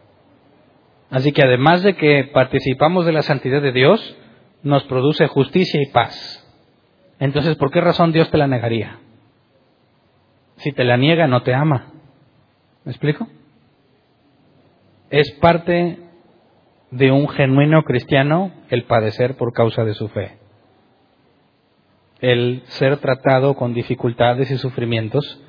[1.10, 4.18] Así que además de que participamos de la santidad de Dios,
[4.64, 6.42] nos produce justicia y paz.
[7.20, 9.00] Entonces, ¿por qué razón Dios te la negaría?
[10.58, 11.94] Si te la niega, no te ama.
[12.84, 13.28] ¿Me explico?
[15.16, 15.98] Es parte
[16.92, 20.40] de un genuino cristiano el padecer por causa de su fe.
[22.20, 25.42] El ser tratado con dificultades y sufrimientos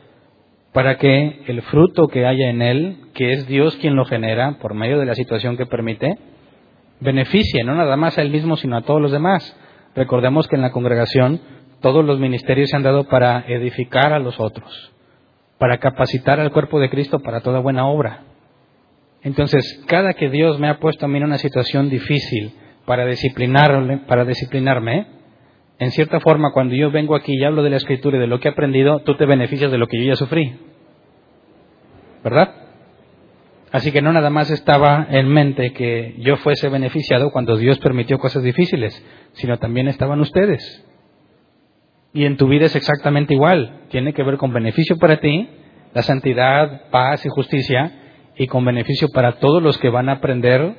[0.72, 4.72] para que el fruto que haya en él, que es Dios quien lo genera por
[4.74, 6.16] medio de la situación que permite,
[7.00, 9.58] beneficie no nada más a él mismo, sino a todos los demás.
[9.96, 11.40] Recordemos que en la congregación
[11.80, 14.92] todos los ministerios se han dado para edificar a los otros,
[15.58, 18.35] para capacitar al cuerpo de Cristo para toda buena obra.
[19.26, 22.52] Entonces, cada que Dios me ha puesto a mí en una situación difícil
[22.84, 25.08] para disciplinarme, para disciplinarme,
[25.80, 28.38] en cierta forma, cuando yo vengo aquí y hablo de la escritura y de lo
[28.38, 30.56] que he aprendido, tú te beneficias de lo que yo ya sufrí.
[32.22, 32.54] ¿Verdad?
[33.72, 38.20] Así que no nada más estaba en mente que yo fuese beneficiado cuando Dios permitió
[38.20, 40.86] cosas difíciles, sino también estaban ustedes.
[42.12, 43.86] Y en tu vida es exactamente igual.
[43.90, 45.48] Tiene que ver con beneficio para ti,
[45.94, 48.04] la santidad, paz y justicia,
[48.36, 50.74] y con beneficio para todos los que van a aprender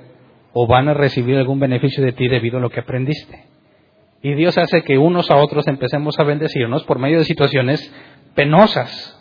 [0.53, 3.45] o van a recibir algún beneficio de ti debido a lo que aprendiste.
[4.21, 7.93] Y Dios hace que unos a otros empecemos a bendecirnos por medio de situaciones
[8.35, 9.13] penosas.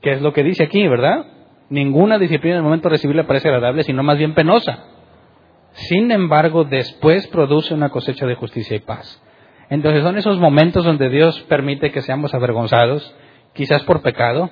[0.00, 1.26] Que es lo que dice aquí, ¿verdad?
[1.68, 4.84] Ninguna disciplina en el momento de recibirla parece agradable, sino más bien penosa.
[5.72, 9.22] Sin embargo, después produce una cosecha de justicia y paz.
[9.68, 13.14] Entonces son esos momentos donde Dios permite que seamos avergonzados,
[13.52, 14.50] quizás por pecado.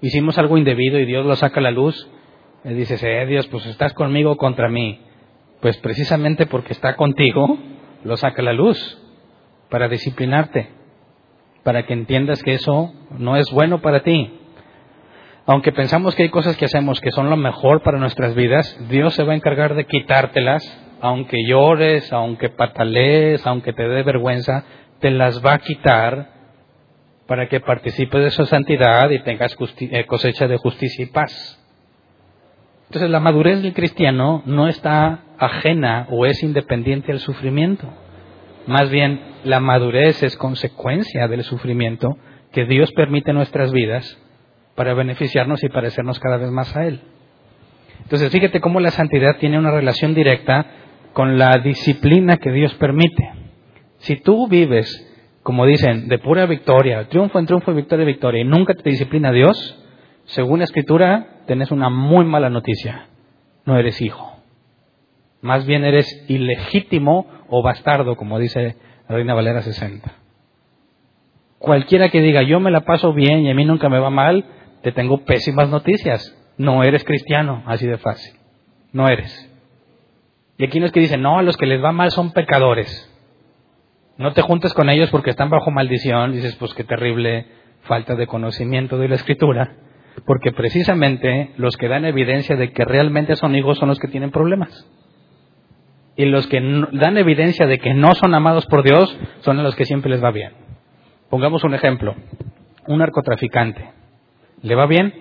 [0.00, 2.08] Hicimos algo indebido y Dios lo saca a la luz.
[2.64, 5.00] Y dices, eh, Dios, pues estás conmigo contra mí.
[5.60, 7.58] Pues precisamente porque está contigo,
[8.04, 8.78] lo saca a la luz
[9.70, 10.68] para disciplinarte,
[11.62, 14.32] para que entiendas que eso no es bueno para ti.
[15.46, 19.14] Aunque pensamos que hay cosas que hacemos que son lo mejor para nuestras vidas, Dios
[19.14, 20.62] se va a encargar de quitártelas,
[21.00, 24.64] aunque llores, aunque patalees, aunque te dé vergüenza,
[25.00, 26.37] te las va a quitar
[27.28, 31.62] para que participes de su santidad y tengas eh, cosecha de justicia y paz.
[32.86, 37.86] Entonces la madurez del cristiano no está ajena o es independiente al sufrimiento.
[38.66, 42.16] Más bien, la madurez es consecuencia del sufrimiento
[42.50, 44.18] que Dios permite en nuestras vidas
[44.74, 47.02] para beneficiarnos y parecernos cada vez más a Él.
[48.04, 50.64] Entonces, fíjate cómo la santidad tiene una relación directa
[51.12, 53.32] con la disciplina que Dios permite.
[53.98, 55.07] Si tú vives,
[55.48, 59.32] como dicen, de pura victoria, triunfo en triunfo, victoria en victoria, y nunca te disciplina
[59.32, 59.82] Dios,
[60.26, 63.06] según la Escritura, tenés una muy mala noticia.
[63.64, 64.42] No eres hijo.
[65.40, 68.76] Más bien eres ilegítimo o bastardo, como dice
[69.08, 70.12] la Reina Valera 60.
[71.58, 74.44] Cualquiera que diga, yo me la paso bien y a mí nunca me va mal,
[74.82, 76.30] te tengo pésimas noticias.
[76.58, 78.34] No eres cristiano, así de fácil.
[78.92, 79.50] No eres.
[80.58, 83.14] Y aquí no es que dicen, no, a los que les va mal son pecadores.
[84.18, 86.32] No te juntes con ellos porque están bajo maldición.
[86.32, 87.46] Dices, pues qué terrible
[87.82, 89.76] falta de conocimiento de la escritura.
[90.26, 94.32] Porque precisamente los que dan evidencia de que realmente son hijos son los que tienen
[94.32, 94.86] problemas.
[96.16, 96.60] Y los que
[96.92, 100.32] dan evidencia de que no son amados por Dios son los que siempre les va
[100.32, 100.52] bien.
[101.30, 102.16] Pongamos un ejemplo.
[102.88, 103.92] Un narcotraficante.
[104.62, 105.14] ¿Le va bien?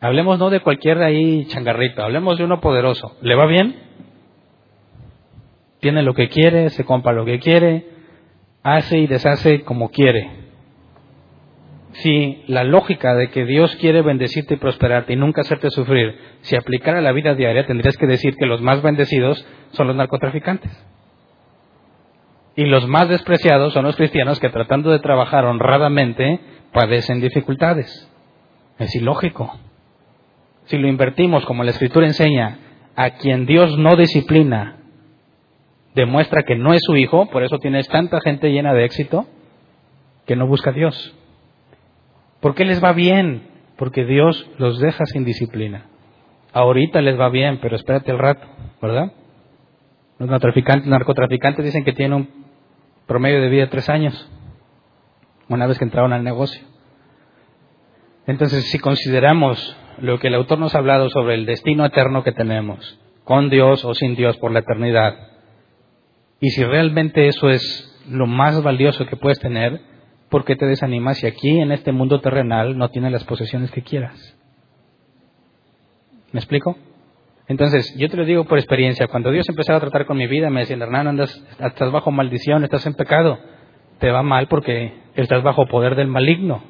[0.00, 3.16] Hablemos no de cualquier ahí changarrito, hablemos de uno poderoso.
[3.20, 3.74] ¿Le va bien?
[5.80, 7.86] Tiene lo que quiere, se compra lo que quiere,
[8.62, 10.48] hace y deshace como quiere.
[11.92, 16.54] Si la lógica de que Dios quiere bendecirte y prosperarte y nunca hacerte sufrir, si
[16.56, 20.70] aplicara a la vida diaria, tendrías que decir que los más bendecidos son los narcotraficantes.
[22.56, 26.40] Y los más despreciados son los cristianos que tratando de trabajar honradamente
[26.72, 28.10] padecen dificultades.
[28.78, 29.56] Es ilógico.
[30.64, 32.58] Si lo invertimos como la escritura enseña,
[32.94, 34.77] a quien Dios no disciplina,
[35.94, 39.26] demuestra que no es su hijo, por eso tienes tanta gente llena de éxito
[40.26, 41.14] que no busca a Dios.
[42.40, 43.48] ¿Por qué les va bien?
[43.76, 45.86] Porque Dios los deja sin disciplina.
[46.52, 48.46] Ahorita les va bien, pero espérate el rato,
[48.80, 49.12] ¿verdad?
[50.18, 52.28] Los narcotraficantes, narcotraficantes dicen que tienen un
[53.06, 54.30] promedio de vida de tres años,
[55.48, 56.62] una vez que entraron al negocio.
[58.26, 62.32] Entonces, si consideramos lo que el autor nos ha hablado sobre el destino eterno que
[62.32, 65.16] tenemos, con Dios o sin Dios por la eternidad,
[66.40, 69.80] y si realmente eso es lo más valioso que puedes tener,
[70.28, 73.82] ¿por qué te desanimas si aquí en este mundo terrenal no tienes las posesiones que
[73.82, 74.36] quieras?
[76.32, 76.76] ¿Me explico?
[77.48, 80.50] Entonces, yo te lo digo por experiencia, cuando Dios empezaba a tratar con mi vida,
[80.50, 83.38] me decían, Hernán, andas, estás bajo maldición, estás en pecado,
[83.98, 86.62] te va mal porque estás bajo poder del maligno.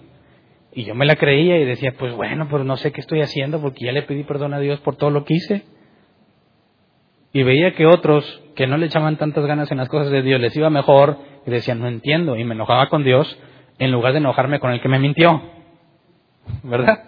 [0.73, 3.61] Y yo me la creía y decía, pues bueno, pues no sé qué estoy haciendo
[3.61, 5.65] porque ya le pedí perdón a Dios por todo lo que hice.
[7.33, 10.41] Y veía que otros que no le echaban tantas ganas en las cosas de Dios
[10.41, 11.17] les iba mejor
[11.47, 13.39] y decían, no entiendo, y me enojaba con Dios
[13.79, 15.41] en lugar de enojarme con el que me mintió.
[16.65, 17.05] ¿Verdad?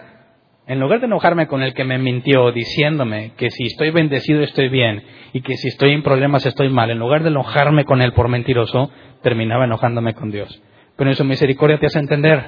[0.68, 4.68] En lugar de enojarme con el que me mintió diciéndome que si estoy bendecido estoy
[4.68, 8.12] bien y que si estoy en problemas estoy mal, en lugar de enojarme con él
[8.12, 10.62] por mentiroso, terminaba enojándome con Dios.
[10.94, 12.44] Pero en su misericordia te hace entender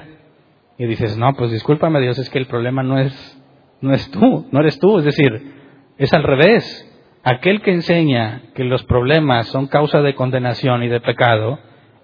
[0.77, 3.43] y dices, no, pues discúlpame Dios, es que el problema no es,
[3.81, 5.55] no es tú, no eres tú, es decir,
[5.97, 6.89] es al revés.
[7.23, 11.57] Aquel que enseña que los problemas son causa de condenación y de pecado,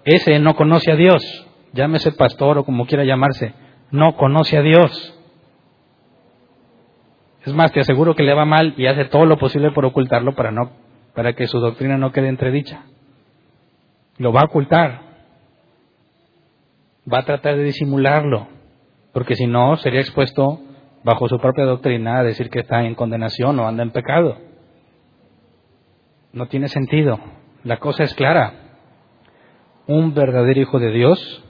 [0.04, 1.22] ese no conoce a Dios,
[1.74, 3.52] llámese pastor o como quiera llamarse,
[3.90, 5.18] no conoce a Dios.
[7.44, 10.34] Es más, te aseguro que le va mal y hace todo lo posible por ocultarlo
[10.34, 10.70] para no,
[11.14, 12.84] para que su doctrina no quede entredicha.
[14.16, 15.02] Lo va a ocultar.
[17.12, 18.48] Va a tratar de disimularlo
[19.12, 20.60] porque si no sería expuesto
[21.02, 24.49] bajo su propia doctrina a decir que está en condenación o anda en pecado.
[26.32, 27.18] No tiene sentido.
[27.64, 28.54] La cosa es clara.
[29.86, 31.44] Un verdadero hijo de Dios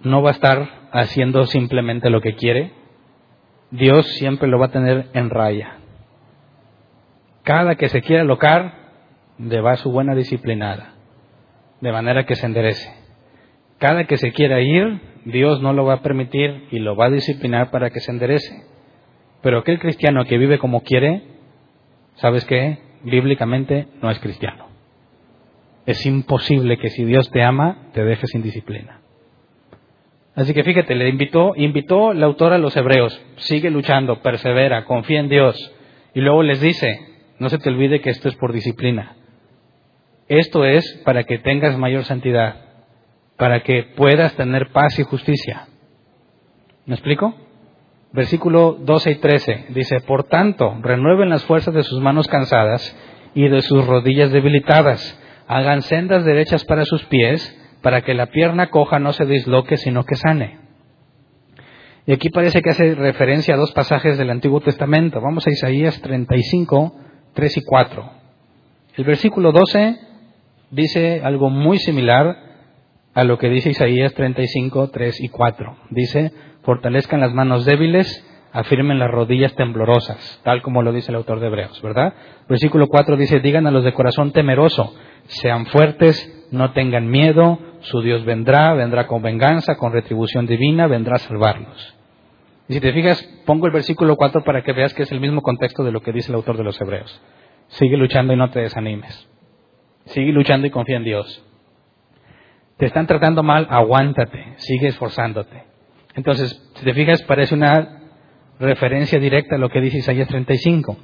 [0.00, 2.72] no va a estar haciendo simplemente lo que quiere.
[3.70, 5.78] Dios siempre lo va a tener en raya.
[7.42, 8.74] Cada que se quiera locar,
[9.38, 10.94] le va su buena disciplinada,
[11.80, 12.92] de manera que se enderece.
[13.78, 17.10] Cada que se quiera ir, Dios no lo va a permitir y lo va a
[17.10, 18.64] disciplinar para que se enderece.
[19.42, 21.22] Pero aquel cristiano que vive como quiere,
[22.16, 22.78] ¿sabes qué?
[23.02, 24.68] Bíblicamente no es cristiano.
[25.86, 29.00] Es imposible que si Dios te ama, te deje sin disciplina.
[30.34, 35.20] Así que fíjate, le invitó, invitó el autor a los hebreos, sigue luchando, persevera, confía
[35.20, 35.56] en Dios.
[36.14, 37.00] Y luego les dice,
[37.38, 39.16] no se te olvide que esto es por disciplina.
[40.28, 42.68] Esto es para que tengas mayor santidad
[43.38, 45.68] para que puedas tener paz y justicia.
[46.84, 47.34] ¿Me explico?
[48.12, 52.96] Versículo 12 y 13 dice, por tanto, renueven las fuerzas de sus manos cansadas
[53.34, 58.70] y de sus rodillas debilitadas, hagan sendas derechas para sus pies, para que la pierna
[58.70, 60.58] coja no se disloque, sino que sane.
[62.06, 65.20] Y aquí parece que hace referencia a dos pasajes del Antiguo Testamento.
[65.20, 66.96] Vamos a Isaías 35,
[67.34, 68.10] 3 y 4.
[68.96, 69.98] El versículo 12
[70.70, 72.36] dice algo muy similar
[73.12, 75.76] a lo que dice Isaías 35, 3 y 4.
[75.90, 76.32] Dice,
[76.62, 81.46] fortalezcan las manos débiles, afirmen las rodillas temblorosas, tal como lo dice el autor de
[81.46, 82.14] Hebreos, ¿verdad?
[82.48, 84.94] Versículo 4 dice, digan a los de corazón temeroso,
[85.26, 91.16] sean fuertes, no tengan miedo, su Dios vendrá, vendrá con venganza, con retribución divina, vendrá
[91.16, 91.94] a salvarnos.
[92.68, 95.42] Y si te fijas, pongo el versículo 4 para que veas que es el mismo
[95.42, 97.20] contexto de lo que dice el autor de los Hebreos.
[97.68, 99.28] Sigue luchando y no te desanimes.
[100.06, 101.44] Sigue luchando y confía en Dios.
[102.76, 105.67] Te están tratando mal, aguántate, sigue esforzándote.
[106.14, 108.02] Entonces, si te fijas, parece una
[108.58, 110.96] referencia directa a lo que dice Isaías 35.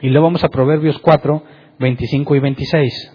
[0.00, 1.42] Y luego vamos a Proverbios 4,
[1.78, 3.14] 25 y 26.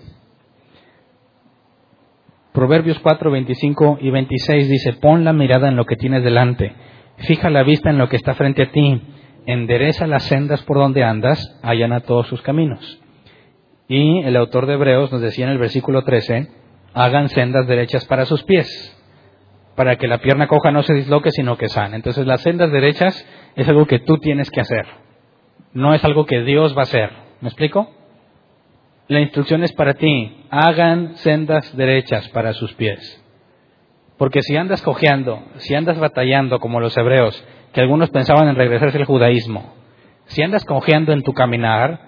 [2.54, 6.74] Proverbios 4, 25 y 26 dice, pon la mirada en lo que tienes delante
[7.18, 9.02] Fija la vista en lo que está frente a ti,
[9.46, 13.00] endereza las sendas por donde andas, allana todos sus caminos.
[13.88, 16.50] Y el autor de Hebreos nos decía en el versículo 13,
[16.94, 18.68] hagan sendas derechas para sus pies,
[19.76, 21.96] para que la pierna coja no se disloque, sino que sane.
[21.96, 24.86] Entonces las sendas derechas es algo que tú tienes que hacer,
[25.74, 27.10] no es algo que Dios va a hacer.
[27.42, 27.90] ¿Me explico?
[29.08, 33.20] La instrucción es para ti, hagan sendas derechas para sus pies.
[34.18, 37.44] Porque si andas cojeando, si andas batallando como los hebreos,
[37.74, 39.74] que algunos pensaban en regresarse al judaísmo,
[40.26, 42.00] si andas cojeando en tu caminar,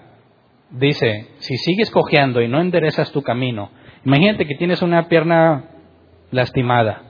[0.70, 3.70] dice, si sigues cojeando y no enderezas tu camino,
[4.04, 5.64] imagínate que tienes una pierna
[6.30, 7.02] lastimada,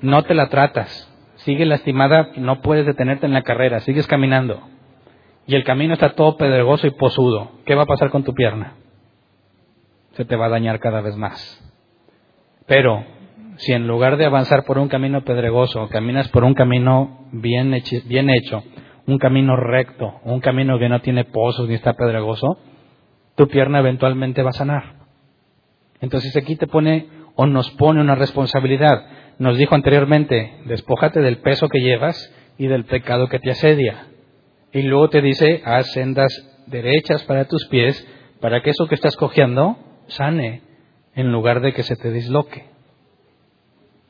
[0.00, 4.60] no te la tratas, sigue lastimada, no puedes detenerte en la carrera, sigues caminando,
[5.46, 8.74] y el camino está todo pedregoso y posudo, ¿qué va a pasar con tu pierna?
[10.12, 11.64] Se te va a dañar cada vez más.
[12.66, 13.04] Pero
[13.56, 17.96] si en lugar de avanzar por un camino pedregoso, caminas por un camino bien hecho,
[18.06, 18.62] bien hecho,
[19.06, 22.58] un camino recto, un camino que no tiene pozos ni está pedregoso,
[23.36, 24.96] tu pierna eventualmente va a sanar.
[26.00, 29.06] Entonces aquí te pone o nos pone una responsabilidad.
[29.38, 34.08] Nos dijo anteriormente, despójate del peso que llevas y del pecado que te asedia.
[34.72, 36.32] Y luego te dice, haz sendas
[36.66, 38.06] derechas para tus pies,
[38.40, 39.78] para que eso que estás cogiendo
[40.08, 40.62] sane,
[41.14, 42.64] en lugar de que se te disloque.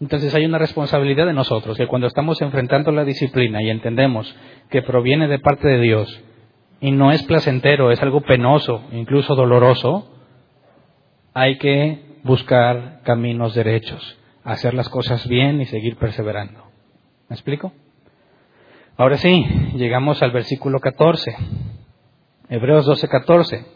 [0.00, 4.34] Entonces hay una responsabilidad de nosotros, que cuando estamos enfrentando la disciplina y entendemos
[4.70, 6.22] que proviene de parte de Dios
[6.80, 10.08] y no es placentero, es algo penoso, incluso doloroso,
[11.34, 16.64] hay que buscar caminos derechos, hacer las cosas bien y seguir perseverando.
[17.28, 17.72] ¿Me explico?
[18.96, 21.36] Ahora sí, llegamos al versículo 14.
[22.48, 23.66] Hebreos 12, 14.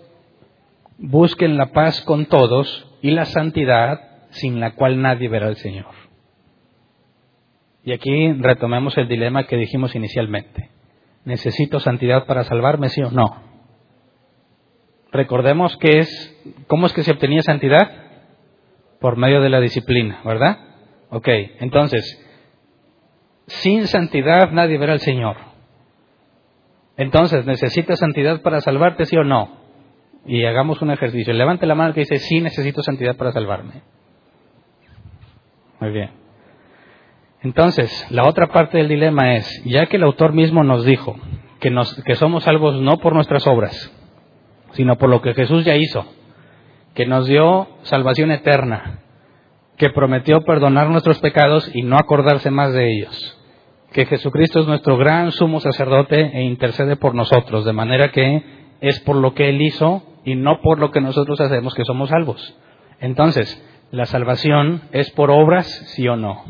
[0.98, 4.00] Busquen la paz con todos y la santidad
[4.30, 5.94] sin la cual nadie verá al Señor.
[7.84, 10.70] Y aquí retomemos el dilema que dijimos inicialmente.
[11.24, 13.42] ¿Necesito santidad para salvarme, sí o no?
[15.12, 18.01] Recordemos que es, ¿cómo es que se obtenía santidad?
[19.02, 20.58] Por medio de la disciplina, ¿verdad?
[21.10, 21.28] Ok,
[21.60, 22.18] entonces,
[23.46, 25.36] sin santidad nadie verá al Señor.
[26.96, 29.60] Entonces, ¿necesitas santidad para salvarte, sí o no?
[30.24, 31.34] Y hagamos un ejercicio.
[31.34, 33.82] Levante la mano que dice, sí necesito santidad para salvarme.
[35.80, 36.10] Muy bien.
[37.42, 41.16] Entonces, la otra parte del dilema es, ya que el autor mismo nos dijo
[41.58, 43.92] que, nos, que somos salvos no por nuestras obras,
[44.72, 46.06] sino por lo que Jesús ya hizo,
[46.94, 49.00] que nos dio salvación eterna,
[49.76, 53.38] que prometió perdonar nuestros pecados y no acordarse más de ellos,
[53.92, 58.42] que Jesucristo es nuestro gran sumo sacerdote e intercede por nosotros, de manera que
[58.80, 62.10] es por lo que Él hizo y no por lo que nosotros hacemos que somos
[62.10, 62.56] salvos.
[63.00, 66.44] Entonces, ¿la salvación es por obras, sí o no?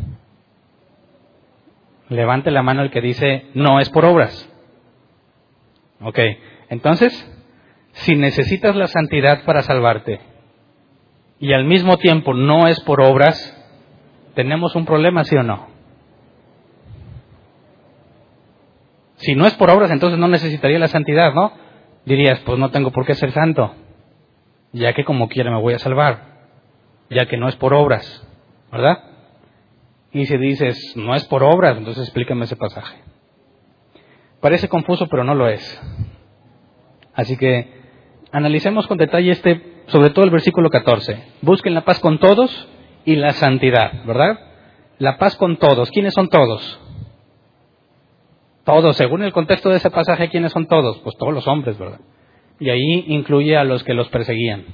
[2.09, 4.49] Levante la mano el que dice, no es por obras.
[6.03, 6.19] Ok,
[6.69, 7.13] entonces,
[7.93, 10.32] si necesitas la santidad para salvarte
[11.43, 13.37] y al mismo tiempo no es por obras,
[14.37, 15.67] tenemos un problema, sí o no.
[19.17, 21.53] Si no es por obras, entonces no necesitaría la santidad, ¿no?
[22.05, 23.75] Dirías, pues no tengo por qué ser santo,
[24.73, 26.47] ya que como quiera me voy a salvar,
[27.11, 28.25] ya que no es por obras,
[28.71, 29.03] ¿verdad?
[30.13, 33.03] Y si dices, no es por obras, entonces explícame ese pasaje.
[34.41, 35.83] Parece confuso, pero no lo es.
[37.15, 37.83] Así que
[38.31, 41.23] analicemos con detalle este, sobre todo el versículo 14.
[41.43, 42.69] Busquen la paz con todos
[43.05, 44.39] y la santidad, ¿verdad?
[44.99, 45.91] La paz con todos.
[45.91, 46.81] ¿Quiénes son todos?
[48.65, 50.99] Todos, según el contexto de ese pasaje, ¿quiénes son todos?
[50.99, 52.01] Pues todos los hombres, ¿verdad?
[52.61, 54.67] Y ahí incluye a los que los perseguían.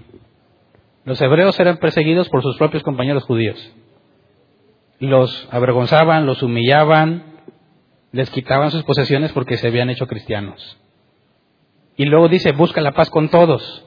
[1.04, 3.72] Los hebreos eran perseguidos por sus propios compañeros judíos
[5.00, 7.36] los avergonzaban, los humillaban,
[8.10, 10.78] Les quitaban sus posesiones porque se habían hecho cristianos.
[11.98, 13.84] Y luego dice, busca la paz con todos.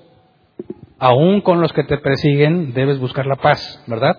[1.03, 4.15] Aún con los que te persiguen debes buscar la paz, ¿verdad?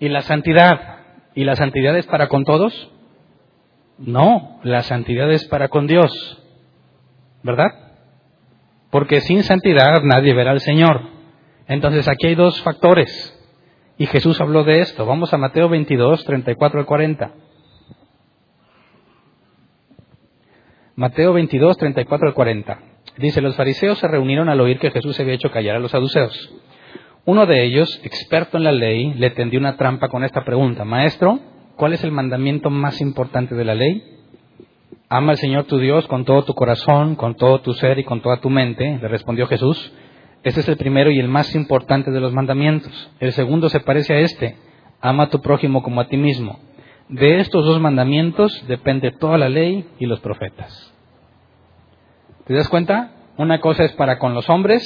[0.00, 0.96] Y la santidad.
[1.36, 2.90] ¿Y la santidad es para con todos?
[3.96, 6.42] No, la santidad es para con Dios,
[7.44, 7.68] ¿verdad?
[8.90, 11.02] Porque sin santidad nadie verá al Señor.
[11.68, 13.32] Entonces aquí hay dos factores.
[13.96, 15.06] Y Jesús habló de esto.
[15.06, 17.30] Vamos a Mateo 22, 34 al 40.
[20.96, 22.95] Mateo 22, 34 al 40.
[23.18, 26.52] Dice, los fariseos se reunieron al oír que Jesús había hecho callar a los saduceos.
[27.24, 30.84] Uno de ellos, experto en la ley, le tendió una trampa con esta pregunta.
[30.84, 31.40] Maestro,
[31.76, 34.02] ¿cuál es el mandamiento más importante de la ley?
[35.08, 38.20] Ama al Señor tu Dios con todo tu corazón, con todo tu ser y con
[38.20, 39.92] toda tu mente, le respondió Jesús.
[40.42, 43.10] Este es el primero y el más importante de los mandamientos.
[43.18, 44.56] El segundo se parece a este.
[45.00, 46.58] Ama a tu prójimo como a ti mismo.
[47.08, 50.95] De estos dos mandamientos depende toda la ley y los profetas.
[52.46, 53.10] ¿Te das cuenta?
[53.38, 54.82] Una cosa es para con los hombres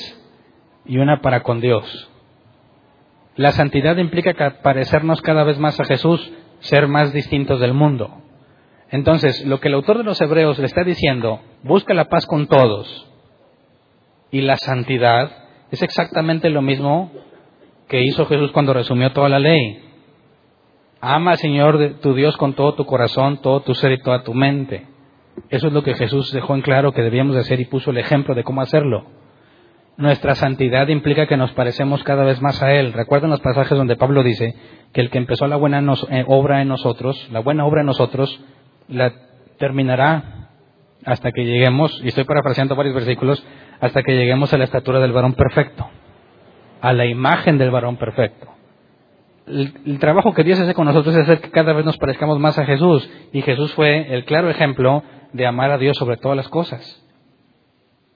[0.86, 2.10] y una para con Dios.
[3.36, 8.22] La santidad implica parecernos cada vez más a Jesús, ser más distintos del mundo.
[8.90, 12.46] Entonces, lo que el autor de los Hebreos le está diciendo, busca la paz con
[12.46, 13.06] todos
[14.30, 15.30] y la santidad,
[15.70, 17.12] es exactamente lo mismo
[17.88, 19.84] que hizo Jesús cuando resumió toda la ley.
[21.02, 24.32] Ama al Señor tu Dios con todo tu corazón, todo tu ser y toda tu
[24.32, 24.86] mente.
[25.48, 27.98] Eso es lo que Jesús dejó en claro que debíamos de hacer y puso el
[27.98, 29.06] ejemplo de cómo hacerlo.
[29.96, 32.92] Nuestra santidad implica que nos parecemos cada vez más a Él.
[32.92, 34.54] Recuerden los pasajes donde Pablo dice
[34.92, 38.40] que el que empezó la buena eh, obra en nosotros, la buena obra en nosotros,
[38.88, 39.12] la
[39.58, 40.48] terminará
[41.04, 43.44] hasta que lleguemos, y estoy parafraseando varios versículos,
[43.80, 45.88] hasta que lleguemos a la estatura del varón perfecto,
[46.80, 48.48] a la imagen del varón perfecto.
[49.46, 52.38] El, el, trabajo que Dios hace con nosotros es hacer que cada vez nos parezcamos
[52.38, 55.02] más a Jesús, y Jesús fue el claro ejemplo
[55.32, 57.02] de amar a Dios sobre todas las cosas.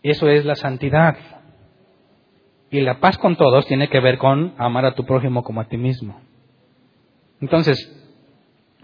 [0.02, 1.16] Eso es la santidad.
[2.70, 5.68] Y la paz con todos tiene que ver con amar a tu prójimo como a
[5.68, 6.20] ti mismo.
[7.40, 7.78] Entonces,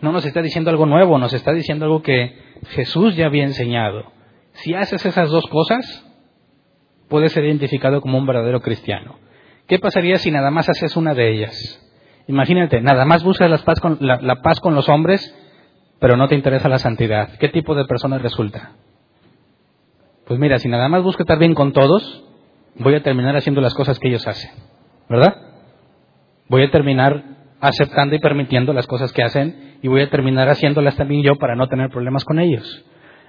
[0.01, 2.37] no nos está diciendo algo nuevo, nos está diciendo algo que
[2.71, 4.13] Jesús ya había enseñado.
[4.53, 6.07] Si haces esas dos cosas,
[7.09, 9.19] puedes ser identificado como un verdadero cristiano.
[9.67, 11.87] ¿Qué pasaría si nada más haces una de ellas?
[12.27, 15.35] Imagínate, nada más buscas la paz con, la paz con los hombres
[16.01, 18.73] pero no te interesa la santidad, ¿qué tipo de persona resulta?
[20.27, 22.25] Pues mira, si nada más busco estar bien con todos,
[22.77, 24.51] voy a terminar haciendo las cosas que ellos hacen,
[25.09, 25.37] ¿verdad?
[26.49, 27.23] Voy a terminar
[27.61, 31.55] aceptando y permitiendo las cosas que hacen y voy a terminar haciéndolas también yo para
[31.55, 32.85] no tener problemas con ellos.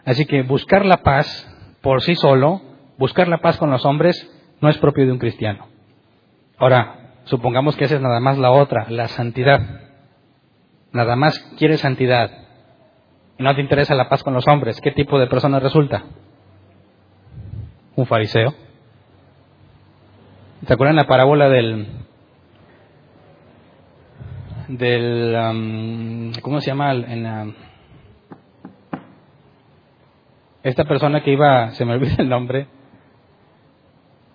[0.06, 1.48] Así que buscar la paz
[1.82, 2.62] por sí solo,
[2.98, 4.30] buscar la paz con los hombres,
[4.62, 5.68] no es propio de un cristiano.
[6.58, 9.60] Ahora, supongamos que esa es nada más la otra, la santidad.
[10.94, 12.32] Nada más quiere santidad
[13.42, 16.04] no te interesa la paz con los hombres, ¿qué tipo de persona resulta?
[17.96, 18.54] Un fariseo.
[20.66, 21.88] ¿Se acuerdan la parábola del
[24.78, 27.56] del cómo se llama en
[30.64, 32.68] esta persona que iba se me olvida el nombre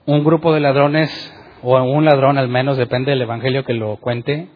[0.05, 1.33] un grupo de ladrones
[1.63, 4.49] o un ladrón al menos depende del evangelio que lo cuente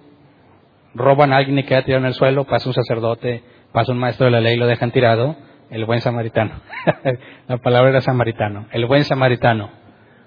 [0.95, 3.43] roban a alguien y queda tirado en el suelo pasa un sacerdote
[3.73, 5.37] pasa un maestro de la ley y lo dejan tirado,
[5.71, 6.61] el buen samaritano.
[7.49, 9.71] la palabra era samaritano, el buen samaritano.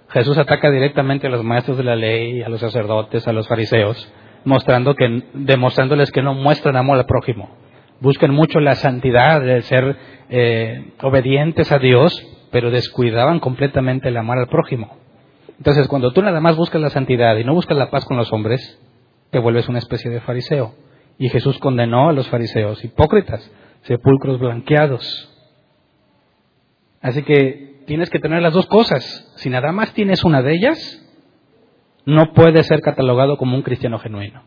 [0.09, 4.11] Jesús ataca directamente a los maestros de la ley, a los sacerdotes, a los fariseos,
[4.45, 7.49] mostrando que, demostrándoles que no muestran amor al prójimo.
[7.99, 9.95] Buscan mucho la santidad de ser
[10.29, 12.21] eh, obedientes a Dios,
[12.51, 14.97] pero descuidaban completamente el amor al prójimo.
[15.57, 18.31] Entonces, cuando tú nada más buscas la santidad y no buscas la paz con los
[18.33, 18.79] hombres,
[19.31, 20.75] te vuelves una especie de fariseo.
[21.17, 23.49] Y Jesús condenó a los fariseos, hipócritas,
[23.83, 25.29] sepulcros blanqueados.
[27.01, 29.33] Así que tienes que tener las dos cosas.
[29.37, 30.99] Si nada más tienes una de ellas,
[32.05, 34.43] no puedes ser catalogado como un cristiano genuino.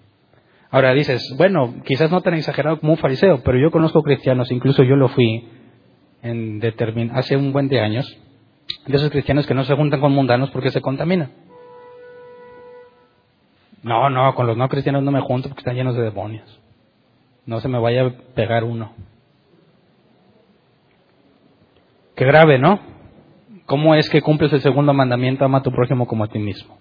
[0.70, 4.82] Ahora dices, bueno, quizás no tan exagerado como un fariseo, pero yo conozco cristianos, incluso
[4.82, 5.48] yo lo fui
[6.22, 6.60] en
[7.12, 8.06] hace un buen de años,
[8.86, 11.30] de esos cristianos que no se juntan con mundanos porque se contaminan.
[13.86, 16.60] No, no, con los no cristianos no me junto porque están llenos de demonios.
[17.44, 18.90] No se me vaya a pegar uno.
[22.16, 22.80] Qué grave, ¿no?
[23.64, 26.78] ¿Cómo es que cumples el segundo mandamiento, ama a tu prójimo como a ti mismo?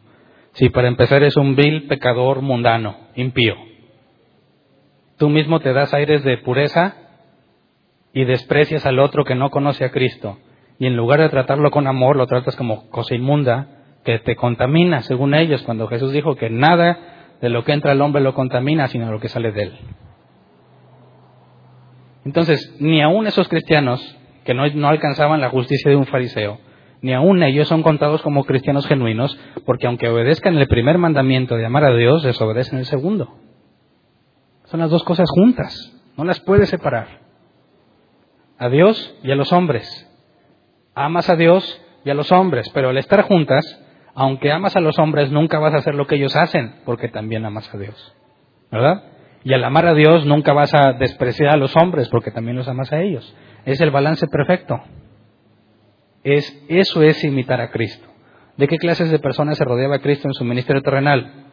[0.53, 3.53] Si para empezar es un vil pecador mundano, impío.
[5.19, 6.95] Tú mismo te das aires de pureza
[8.13, 10.39] y desprecias al otro que no conoce a Cristo.
[10.79, 13.74] Y en lugar de tratarlo con amor, lo tratas como cosa inmunda
[14.05, 16.97] que te contamina, según ellos, cuando Jesús dijo que nada
[17.41, 19.79] de lo que entra al hombre lo contamina, sino lo que sale de él.
[22.23, 26.59] Entonces, ni aún esos cristianos que no, alcanzaban la justicia de un fariseo,
[27.01, 31.65] ni aún ellos son contados como cristianos genuinos, porque aunque obedezcan el primer mandamiento de
[31.65, 33.35] amar a Dios, desobedecen el segundo.
[34.65, 35.75] Son las dos cosas juntas,
[36.15, 37.21] no las puedes separar.
[38.57, 39.87] A Dios y a los hombres.
[40.93, 43.81] Amas a Dios y a los hombres, pero al estar juntas,
[44.15, 47.45] aunque amas a los hombres, nunca vas a hacer lo que ellos hacen, porque también
[47.45, 48.15] amas a Dios.
[48.71, 49.03] ¿Verdad?
[49.43, 52.67] Y al amar a Dios nunca vas a despreciar a los hombres, porque también los
[52.67, 53.35] amas a ellos.
[53.65, 54.81] Es el balance perfecto.
[56.23, 58.07] Es, eso es imitar a Cristo.
[58.57, 61.51] ¿De qué clases de personas se rodeaba Cristo en su ministerio terrenal?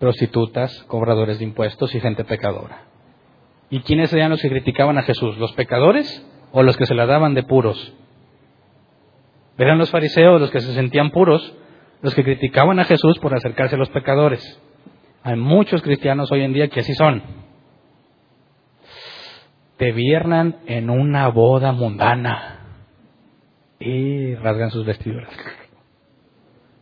[0.00, 2.84] Prostitutas, cobradores de impuestos y gente pecadora.
[3.68, 5.36] ¿Y quiénes eran los que criticaban a Jesús?
[5.36, 7.94] ¿Los pecadores o los que se la daban de puros?
[9.58, 11.54] Eran los fariseos los que se sentían puros,
[12.00, 14.62] los que criticaban a Jesús por acercarse a los pecadores.
[15.24, 17.22] Hay muchos cristianos hoy en día que así son.
[19.76, 22.60] Te viernan en una boda mundana
[23.80, 25.30] y rasgan sus vestiduras.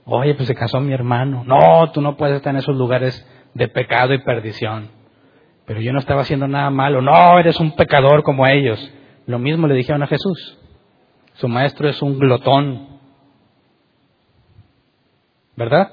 [0.05, 1.45] Oye, pues se casó mi hermano.
[1.45, 4.91] No, tú no puedes estar en esos lugares de pecado y perdición.
[5.67, 7.03] Pero yo no estaba haciendo nada malo.
[7.03, 8.79] No, eres un pecador como ellos.
[9.27, 10.59] Lo mismo le dijeron a Jesús.
[11.37, 12.99] Su maestro es un glotón.
[15.57, 15.91] ¿Verdad?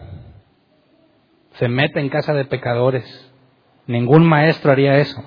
[1.54, 3.32] Se mete en casa de pecadores.
[3.88, 5.24] Ningún maestro haría eso.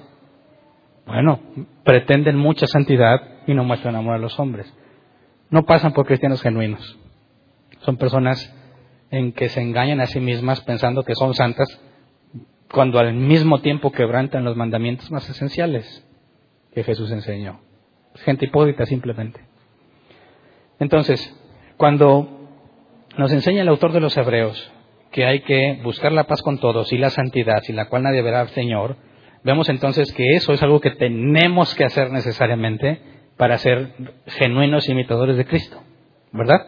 [1.06, 1.40] Bueno,
[1.84, 4.72] pretenden mucha santidad y no muestran amor a los hombres.
[5.50, 6.98] No pasan por cristianos genuinos.
[7.80, 8.52] Son personas
[9.10, 11.68] en que se engañan a sí mismas pensando que son santas
[12.72, 16.04] cuando al mismo tiempo quebrantan los mandamientos más esenciales
[16.72, 17.60] que Jesús enseñó.
[18.16, 19.40] Gente hipócrita simplemente.
[20.78, 21.34] Entonces,
[21.76, 22.48] cuando
[23.16, 24.72] nos enseña el autor de los Hebreos
[25.10, 28.22] que hay que buscar la paz con todos y la santidad, sin la cual nadie
[28.22, 28.96] verá al Señor,
[29.44, 33.00] vemos entonces que eso es algo que tenemos que hacer necesariamente
[33.36, 33.94] para ser
[34.26, 35.82] genuinos imitadores de Cristo,
[36.32, 36.66] ¿verdad?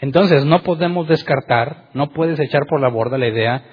[0.00, 3.64] Entonces, no podemos descartar, no puedes echar por la borda la idea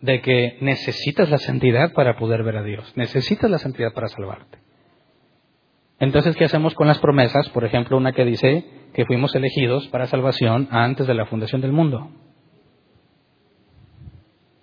[0.00, 4.65] de que necesitas la santidad para poder ver a Dios, necesitas la santidad para salvarte.
[5.98, 7.48] Entonces, ¿qué hacemos con las promesas?
[7.50, 11.72] Por ejemplo, una que dice que fuimos elegidos para salvación antes de la fundación del
[11.72, 12.10] mundo.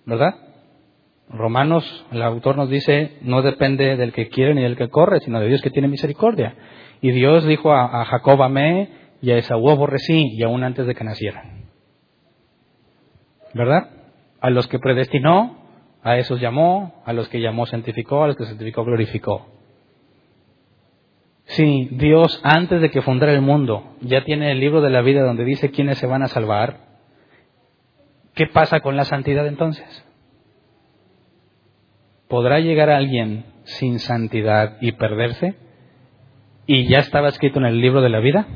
[0.06, 0.36] ¿Verdad?
[1.30, 5.40] Romanos, el autor nos dice, no depende del que quiere ni del que corre, sino
[5.40, 6.56] de Dios que tiene misericordia.
[7.02, 8.90] Y Dios dijo a, Jacob amé
[9.22, 11.64] y a Esaú aborrecí, y aún antes de que nacieran.
[13.54, 13.90] ¿Verdad?
[14.42, 15.58] A los que predestinó,
[16.04, 19.48] a esos llamó, a los que llamó santificó, a los que santificó glorificó.
[21.54, 25.22] Si Dios antes de que fundara el mundo ya tiene el libro de la vida
[25.22, 26.80] donde dice quiénes se van a salvar,
[28.34, 30.04] ¿qué pasa con la santidad entonces?
[32.28, 35.56] ¿Podrá llegar alguien sin santidad y perderse?
[36.66, 38.48] ¿Y ya estaba escrito en el libro de la vida?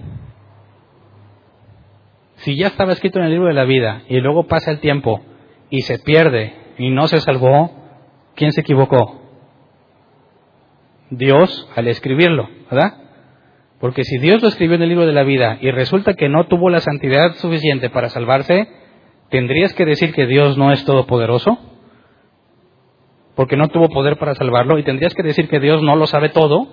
[2.38, 5.22] Si ya estaba escrito en el libro de la vida y luego pasa el tiempo
[5.70, 7.70] y se pierde y no se salvó,
[8.34, 9.27] ¿quién se equivocó?
[11.10, 13.08] Dios al escribirlo, ¿verdad?
[13.80, 16.48] Porque si Dios lo escribió en el libro de la vida y resulta que no
[16.48, 18.68] tuvo la santidad suficiente para salvarse,
[19.30, 21.60] ¿tendrías que decir que Dios no es todopoderoso?
[23.36, 24.80] Porque no tuvo poder para salvarlo.
[24.80, 26.68] Y tendrías que decir que Dios no lo sabe todo,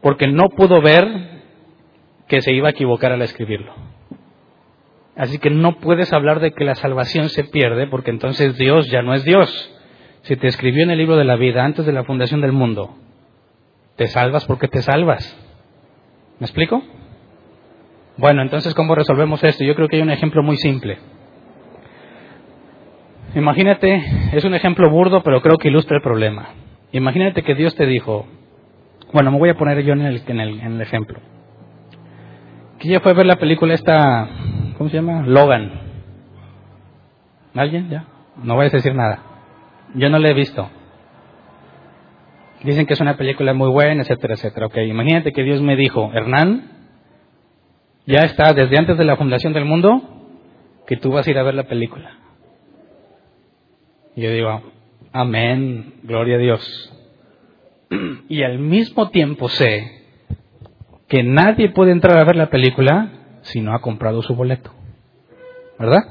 [0.00, 1.42] porque no pudo ver
[2.26, 3.74] que se iba a equivocar al escribirlo.
[5.14, 9.02] Así que no puedes hablar de que la salvación se pierde, porque entonces Dios ya
[9.02, 9.76] no es Dios.
[10.22, 12.96] Si te escribió en el libro de la vida antes de la fundación del mundo,
[13.96, 15.36] te salvas porque te salvas.
[16.38, 16.82] ¿Me explico?
[18.16, 19.64] Bueno, entonces, ¿cómo resolvemos esto?
[19.64, 20.98] Yo creo que hay un ejemplo muy simple.
[23.34, 26.50] Imagínate, es un ejemplo burdo, pero creo que ilustra el problema.
[26.92, 28.26] Imagínate que Dios te dijo,
[29.12, 31.20] bueno, me voy a poner yo en el, en el, en el ejemplo.
[32.78, 34.28] Que ya fue a ver la película esta,
[34.76, 35.22] ¿cómo se llama?
[35.26, 35.80] Logan.
[37.54, 37.88] ¿Alguien?
[37.90, 38.04] ¿Ya?
[38.42, 39.20] No voy a decir nada.
[39.94, 40.68] Yo no la he visto.
[42.62, 44.66] Dicen que es una película muy buena, etcétera, etcétera.
[44.66, 46.70] Ok, imagínate que Dios me dijo, Hernán,
[48.06, 50.02] ya está desde antes de la fundación del mundo
[50.86, 52.18] que tú vas a ir a ver la película.
[54.16, 54.62] Y yo digo,
[55.12, 56.92] amén, gloria a Dios.
[58.28, 60.04] Y al mismo tiempo sé
[61.08, 63.10] que nadie puede entrar a ver la película
[63.42, 64.72] si no ha comprado su boleto.
[65.78, 66.02] ¿Verdad?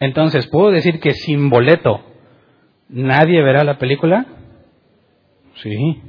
[0.00, 2.00] Entonces, ¿puedo decir que sin boleto
[2.88, 4.26] nadie verá la película?
[5.56, 6.00] Sí.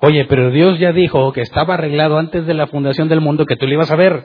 [0.00, 3.56] Oye, pero Dios ya dijo que estaba arreglado antes de la fundación del mundo que
[3.56, 4.24] tú lo ibas a ver.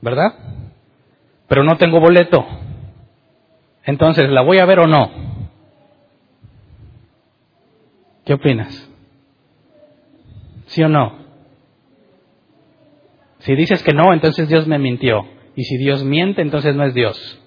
[0.00, 0.34] ¿Verdad?
[1.48, 2.44] Pero no tengo boleto.
[3.84, 5.10] Entonces, ¿la voy a ver o no?
[8.24, 8.88] ¿Qué opinas?
[10.66, 11.18] ¿Sí o no?
[13.40, 15.26] Si dices que no, entonces Dios me mintió.
[15.56, 17.40] Y si Dios miente, entonces no es Dios.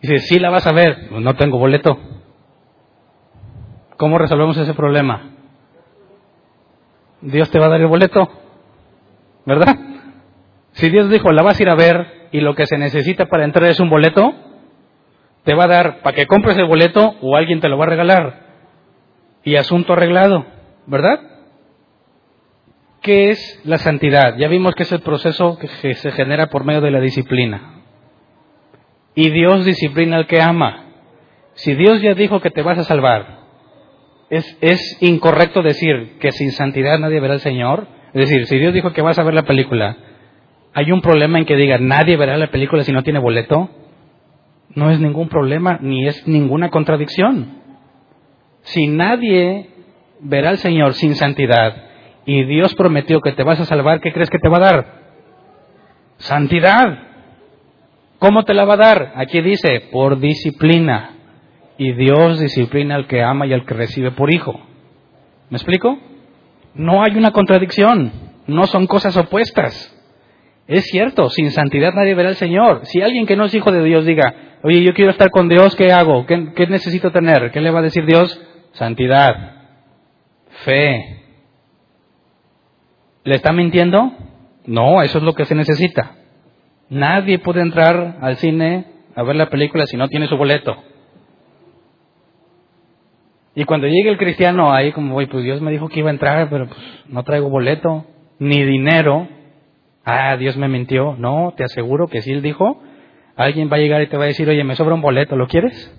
[0.00, 1.10] Dices, sí la vas a ver.
[1.10, 1.98] No tengo boleto.
[4.02, 5.30] ¿Cómo resolvemos ese problema?
[7.20, 8.28] Dios te va a dar el boleto.
[9.46, 9.76] ¿Verdad?
[10.72, 13.44] Si Dios dijo, la vas a ir a ver y lo que se necesita para
[13.44, 14.34] entrar es un boleto,
[15.44, 17.90] te va a dar para que compres el boleto o alguien te lo va a
[17.90, 18.40] regalar.
[19.44, 20.46] Y asunto arreglado,
[20.88, 21.20] ¿verdad?
[23.02, 24.36] ¿Qué es la santidad?
[24.36, 27.84] Ya vimos que es el proceso que se genera por medio de la disciplina.
[29.14, 30.86] Y Dios disciplina al que ama.
[31.52, 33.41] Si Dios ya dijo que te vas a salvar,
[34.32, 37.86] ¿es, ¿es incorrecto decir que sin santidad nadie verá al Señor?
[38.14, 39.98] Es decir, si Dios dijo que vas a ver la película,
[40.72, 43.68] ¿hay un problema en que diga nadie verá la película si no tiene boleto?
[44.74, 47.58] No es ningún problema, ni es ninguna contradicción.
[48.62, 49.68] Si nadie
[50.20, 51.76] verá al Señor sin santidad
[52.24, 54.86] y Dios prometió que te vas a salvar, ¿qué crees que te va a dar?
[56.16, 57.00] Santidad.
[58.18, 59.12] ¿Cómo te la va a dar?
[59.16, 61.16] Aquí dice, por disciplina.
[61.78, 64.60] Y Dios disciplina al que ama y al que recibe por hijo.
[65.50, 65.98] ¿Me explico?
[66.74, 68.12] No hay una contradicción,
[68.46, 69.88] no son cosas opuestas.
[70.66, 72.82] Es cierto, sin santidad nadie verá al Señor.
[72.84, 75.74] Si alguien que no es hijo de Dios diga, oye, yo quiero estar con Dios,
[75.76, 76.24] ¿qué hago?
[76.26, 77.50] ¿Qué, ¿Qué, necesito tener?
[77.50, 78.40] ¿Qué le va a decir Dios?
[78.72, 79.34] Santidad,
[80.64, 81.22] fe.
[83.24, 84.12] ¿Le está mintiendo?
[84.64, 86.16] No, eso es lo que se necesita.
[86.88, 90.76] Nadie puede entrar al cine a ver la película si no tiene su boleto.
[93.54, 96.12] Y cuando llegue el cristiano ahí como, voy, pues Dios me dijo que iba a
[96.12, 98.06] entrar, pero pues no traigo boleto,
[98.38, 99.28] ni dinero.
[100.04, 101.16] Ah, Dios me mintió.
[101.18, 102.82] No, te aseguro que si Él dijo,
[103.36, 105.46] alguien va a llegar y te va a decir, oye, me sobra un boleto, ¿lo
[105.46, 105.98] quieres?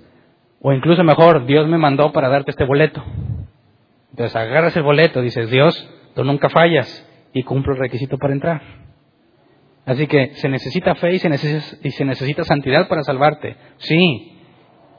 [0.62, 3.04] O incluso mejor, Dios me mandó para darte este boleto.
[4.12, 8.62] Entonces agarras el boleto, dices, Dios, tú nunca fallas y cumplo el requisito para entrar.
[9.86, 13.58] Así que se necesita fe y se necesita, y se necesita santidad para salvarte.
[13.78, 14.40] Sí.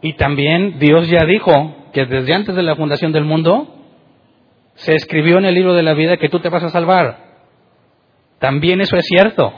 [0.02, 3.68] Y también Dios ya dijo que desde antes de la fundación del mundo
[4.74, 7.18] se escribió en el libro de la vida que tú te vas a salvar.
[8.40, 9.53] También eso es cierto.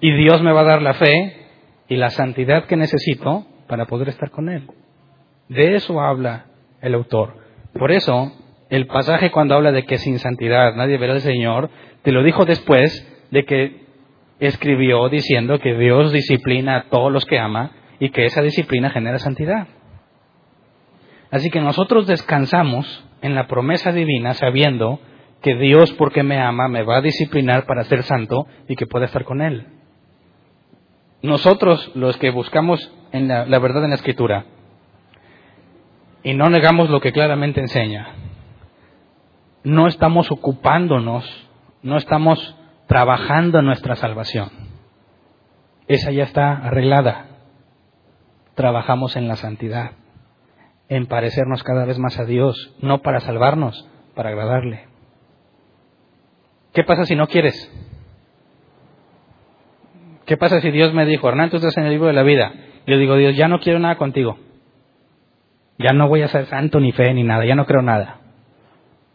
[0.00, 1.36] Y Dios me va a dar la fe
[1.88, 4.68] y la santidad que necesito para poder estar con Él.
[5.48, 6.46] De eso habla
[6.80, 7.34] el autor.
[7.76, 8.32] Por eso,
[8.70, 11.68] el pasaje cuando habla de que sin santidad nadie verá al Señor,
[12.02, 13.80] te lo dijo después de que
[14.38, 19.18] escribió diciendo que Dios disciplina a todos los que ama y que esa disciplina genera
[19.18, 19.66] santidad.
[21.30, 25.00] Así que nosotros descansamos en la promesa divina sabiendo
[25.42, 29.06] que Dios, porque me ama, me va a disciplinar para ser santo y que pueda
[29.06, 29.66] estar con Él.
[31.22, 34.46] Nosotros, los que buscamos en la, la verdad en la Escritura,
[36.22, 38.14] y no negamos lo que claramente enseña,
[39.64, 41.24] no estamos ocupándonos,
[41.82, 42.56] no estamos
[42.86, 44.50] trabajando nuestra salvación.
[45.86, 47.26] Esa ya está arreglada.
[48.54, 49.92] Trabajamos en la santidad,
[50.90, 54.88] en parecernos cada vez más a Dios, no para salvarnos, para agradarle.
[56.74, 57.54] ¿Qué pasa si no quieres?
[60.26, 62.52] ¿Qué pasa si Dios me dijo, Hernán, tú estás en el libro de la vida?
[62.88, 64.38] Yo digo, Dios, ya no quiero nada contigo.
[65.78, 68.18] Ya no voy a ser santo ni fe ni nada, ya no creo nada.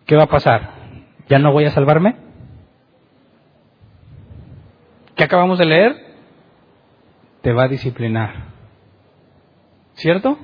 [0.05, 0.71] ¿Qué va a pasar?
[1.27, 2.15] ¿Ya no voy a salvarme?
[5.15, 5.95] ¿Qué acabamos de leer?
[7.41, 8.45] Te va a disciplinar.
[9.95, 10.37] ¿Cierto?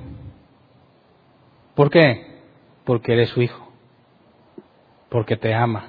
[1.74, 2.42] ¿Por qué?
[2.84, 3.72] Porque eres su hijo.
[5.08, 5.86] Porque te ama.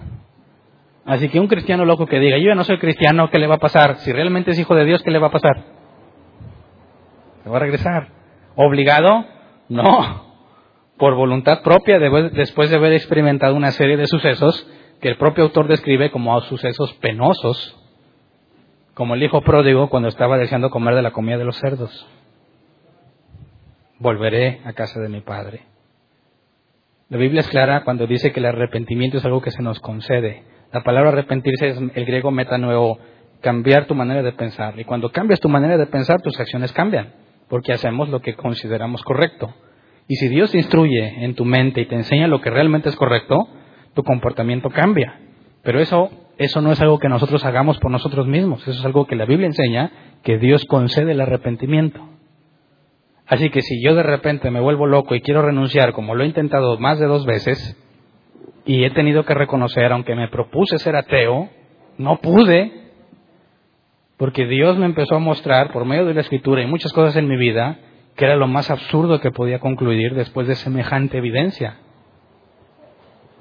[1.05, 3.55] Así que un cristiano loco que diga, yo ya no soy cristiano, ¿qué le va
[3.55, 3.97] a pasar?
[3.97, 5.63] Si realmente es hijo de Dios, ¿qué le va a pasar?
[7.43, 8.07] ¿Se va a regresar?
[8.55, 9.25] ¿Obligado?
[9.67, 10.33] No.
[10.97, 14.65] Por voluntad propia, después de haber experimentado una serie de sucesos
[15.01, 17.77] que el propio autor describe como sucesos penosos,
[18.93, 22.07] como el hijo pródigo cuando estaba deseando comer de la comida de los cerdos.
[23.99, 25.72] Volveré a casa de mi padre.
[27.09, 30.43] La Biblia es clara cuando dice que el arrepentimiento es algo que se nos concede.
[30.71, 32.97] La palabra arrepentirse es el griego metanuevo,
[33.41, 34.79] cambiar tu manera de pensar.
[34.79, 37.13] Y cuando cambias tu manera de pensar, tus acciones cambian,
[37.49, 39.53] porque hacemos lo que consideramos correcto.
[40.07, 42.95] Y si Dios te instruye en tu mente y te enseña lo que realmente es
[42.95, 43.47] correcto,
[43.93, 45.19] tu comportamiento cambia.
[45.61, 49.05] Pero eso, eso no es algo que nosotros hagamos por nosotros mismos, eso es algo
[49.05, 49.91] que la Biblia enseña,
[50.23, 52.12] que Dios concede el arrepentimiento.
[53.33, 56.27] Así que si yo de repente me vuelvo loco y quiero renunciar, como lo he
[56.27, 57.75] intentado más de dos veces,
[58.63, 61.49] y he tenido que reconocer, aunque me propuse ser ateo,
[61.97, 62.91] no pude,
[64.17, 67.27] porque Dios me empezó a mostrar por medio de la escritura y muchas cosas en
[67.27, 67.79] mi vida
[68.15, 71.79] que era lo más absurdo que podía concluir después de semejante evidencia.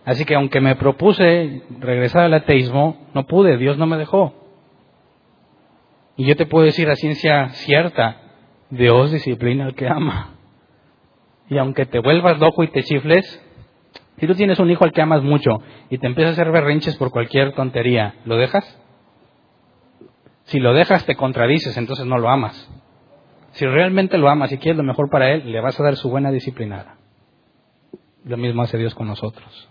[0.07, 4.33] Así que aunque me propuse regresar al ateísmo, no pude, Dios no me dejó.
[6.17, 8.22] Y yo te puedo decir a ciencia cierta,
[8.73, 10.31] Dios disciplina al que ama.
[11.51, 13.45] Y aunque te vuelvas loco y te chifles,
[14.17, 15.59] si tú tienes un hijo al que amas mucho
[15.91, 18.65] y te empieza a hacer berrinches por cualquier tontería, ¿lo dejas?
[20.45, 22.71] Si lo dejas te contradices, entonces no lo amas.
[23.51, 26.09] Si realmente lo amas y quieres lo mejor para él, le vas a dar su
[26.09, 26.97] buena disciplinada.
[28.25, 29.69] Lo mismo hace Dios con nosotros.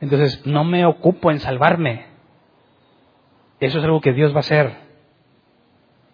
[0.00, 2.06] Entonces, no me ocupo en salvarme.
[3.58, 4.87] Eso es algo que Dios va a hacer.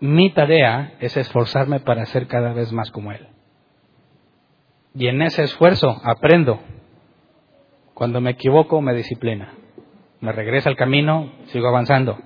[0.06, 3.26] Mi tarea es esforzarme para ser cada vez más como Él.
[4.94, 6.60] Y en ese esfuerzo aprendo.
[7.94, 9.54] Cuando me equivoco, me disciplina.
[10.20, 12.18] Me regresa al camino, sigo avanzando.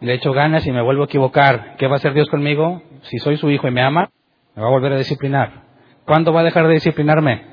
[0.00, 1.76] Le echo ganas y me vuelvo a equivocar.
[1.76, 2.82] ¿Qué va a hacer Dios conmigo?
[3.02, 4.10] Si soy su hijo y me ama,
[4.56, 5.62] me va a volver a disciplinar.
[6.06, 7.44] ¿Cuándo va a dejar de disciplinarme?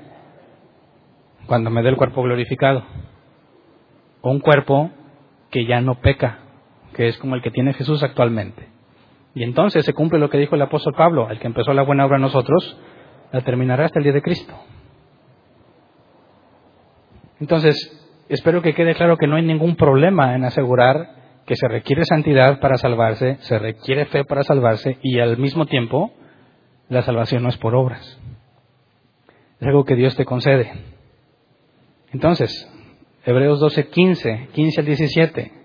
[1.46, 2.84] Cuando me dé el cuerpo glorificado.
[4.24, 4.90] Un cuerpo
[5.52, 6.40] que ya no peca,
[6.96, 8.76] que es como el que tiene Jesús actualmente.
[9.38, 12.08] Y entonces se cumple lo que dijo el apóstol Pablo, el que empezó la buena
[12.08, 12.76] obra a nosotros,
[13.32, 14.52] la terminará hasta el día de Cristo.
[17.40, 17.76] Entonces,
[18.30, 21.12] espero que quede claro que no hay ningún problema en asegurar
[21.46, 26.12] que se requiere santidad para salvarse, se requiere fe para salvarse y al mismo tiempo
[26.90, 28.20] la salvación no es por obras.
[29.60, 30.72] Es algo que Dios te concede.
[32.12, 32.68] Entonces,
[33.24, 35.57] Hebreos 12, 15, 15 al 17.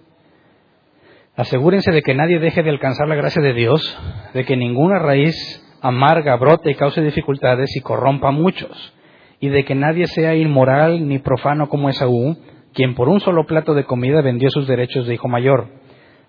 [1.35, 3.99] Asegúrense de que nadie deje de alcanzar la gracia de Dios,
[4.35, 5.35] de que ninguna raíz
[5.81, 8.93] amarga brote y cause dificultades y corrompa a muchos,
[9.41, 12.37] y de que nadie sea inmoral ni profano como Esaú,
[12.75, 15.69] quien por un solo plato de comida vendió sus derechos de hijo mayor.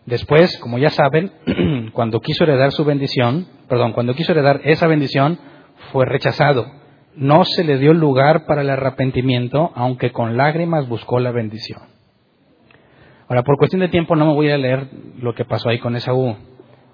[0.05, 1.31] Después, como ya saben,
[1.91, 5.37] cuando quiso heredar su bendición, perdón, cuando quiso heredar esa bendición,
[5.91, 6.65] fue rechazado.
[7.15, 11.92] No se le dio lugar para el arrepentimiento, aunque con lágrimas buscó la bendición.
[13.27, 14.87] Ahora, por cuestión de tiempo no me voy a leer
[15.19, 16.35] lo que pasó ahí con Esaú,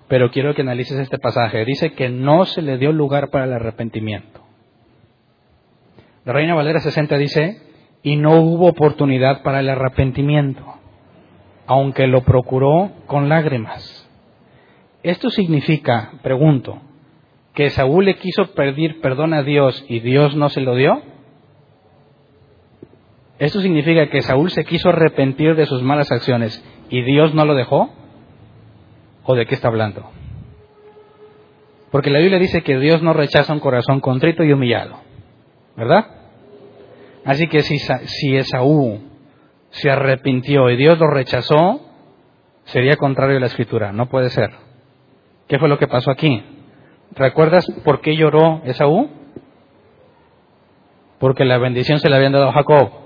[0.07, 1.65] pero quiero que analices este pasaje.
[1.65, 4.41] Dice que no se le dio lugar para el arrepentimiento.
[6.25, 7.61] La Reina Valera 60 dice,
[8.03, 10.63] y no hubo oportunidad para el arrepentimiento,
[11.65, 14.07] aunque lo procuró con lágrimas.
[15.03, 16.81] Esto significa, pregunto,
[17.53, 21.01] que Saúl le quiso pedir perdón a Dios y Dios no se lo dio.
[23.39, 27.55] ¿Esto significa que Saúl se quiso arrepentir de sus malas acciones y Dios no lo
[27.55, 27.89] dejó?
[29.23, 30.09] ¿O de qué está hablando?
[31.89, 34.99] Porque la Biblia dice que Dios no rechaza un corazón contrito y humillado.
[35.77, 36.05] ¿Verdad?
[37.23, 38.99] Así que si, si Esaú
[39.69, 41.81] se arrepintió y Dios lo rechazó,
[42.65, 43.93] sería contrario a la escritura.
[43.93, 44.51] No puede ser.
[45.47, 46.43] ¿Qué fue lo que pasó aquí?
[47.15, 49.09] ¿Recuerdas por qué lloró Esaú?
[51.19, 52.98] Porque la bendición se le habían dado a Jacob.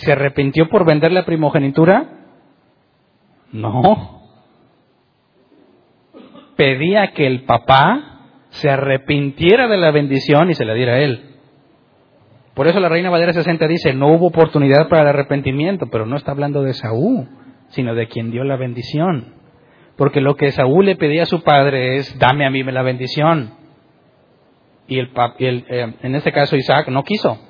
[0.00, 2.08] ¿Se arrepintió por vender la primogenitura?
[3.52, 4.22] No.
[6.56, 11.36] Pedía que el papá se arrepintiera de la bendición y se la diera a él.
[12.54, 16.16] Por eso la reina Valera 60 dice, no hubo oportunidad para el arrepentimiento, pero no
[16.16, 17.28] está hablando de Saúl,
[17.68, 19.34] sino de quien dio la bendición.
[19.96, 23.52] Porque lo que Saúl le pedía a su padre es, dame a mí la bendición.
[24.88, 27.49] Y el, eh, en este caso Isaac no quiso.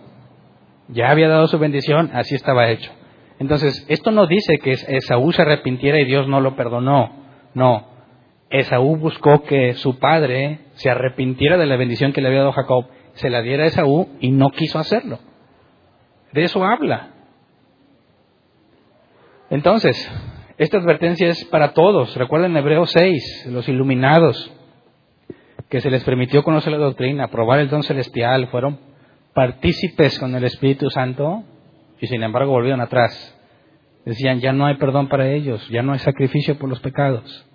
[0.93, 2.91] Ya había dado su bendición, así estaba hecho.
[3.39, 7.11] Entonces, esto no dice que Esaú se arrepintiera y Dios no lo perdonó.
[7.55, 7.89] No.
[8.51, 12.87] Esaú buscó que su padre se arrepintiera de la bendición que le había dado Jacob
[13.15, 15.19] se la diera a Esaú y no quiso hacerlo.
[16.33, 17.11] De eso habla.
[19.51, 20.11] Entonces,
[20.59, 22.15] esta advertencia es para todos.
[22.17, 24.53] Recuerden Hebreos 6, los iluminados,
[25.69, 28.90] que se les permitió conocer la doctrina, probar el don celestial, fueron
[29.41, 31.45] partícipes con el Espíritu Santo
[31.99, 33.35] y sin embargo volvieron atrás.
[34.05, 37.47] Decían, ya no hay perdón para ellos, ya no hay sacrificio por los pecados.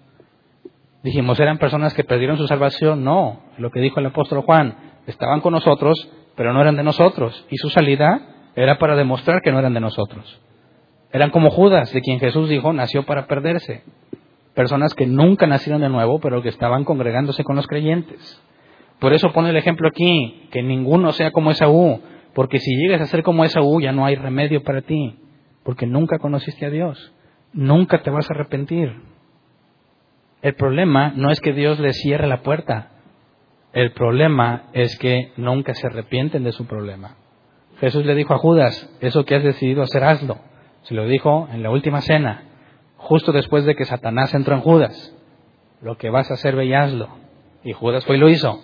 [1.03, 3.03] Dijimos, ¿eran personas que perdieron su salvación?
[3.03, 4.75] No, lo que dijo el apóstol Juan,
[5.05, 7.45] estaban con nosotros, pero no eran de nosotros.
[7.51, 10.41] Y su salida era para demostrar que no eran de nosotros.
[11.11, 13.83] Eran como Judas, de quien Jesús dijo, nació para perderse.
[14.55, 18.41] Personas que nunca nacieron de nuevo, pero que estaban congregándose con los creyentes.
[18.99, 22.01] Por eso pone el ejemplo aquí, que ninguno sea como Esaú,
[22.33, 25.19] porque si llegas a ser como Esaú ya no hay remedio para ti,
[25.63, 27.13] porque nunca conociste a Dios,
[27.53, 28.93] nunca te vas a arrepentir.
[30.41, 32.91] El problema no es que Dios le cierre la puerta,
[33.73, 37.17] el problema es que nunca se arrepienten de su problema.
[37.79, 40.37] Jesús le dijo a Judas, eso que has decidido hacer, hazlo.
[40.83, 42.43] Se lo dijo en la última cena,
[42.95, 45.13] justo después de que Satanás entró en Judas.
[45.81, 47.09] Lo que vas a hacer, ve y hazlo.
[47.63, 48.61] Y Judas fue y lo hizo.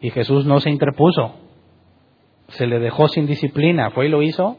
[0.00, 1.34] Y Jesús no se interpuso.
[2.48, 4.56] Se le dejó sin disciplina, fue y lo hizo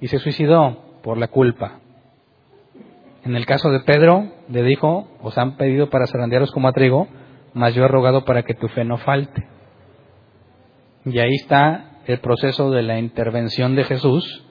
[0.00, 1.80] y se suicidó por la culpa.
[3.24, 7.08] En el caso de Pedro, le dijo, os han pedido para zarandearos como a trigo,
[7.54, 9.46] mas yo he rogado para que tu fe no falte.
[11.04, 14.44] Y ahí está el proceso de la intervención de Jesús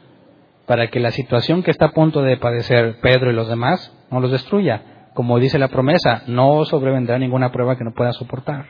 [0.66, 4.20] para que la situación que está a punto de padecer Pedro y los demás no
[4.20, 5.10] los destruya.
[5.14, 8.66] Como dice la promesa, no sobrevendrá ninguna prueba que no pueda soportar.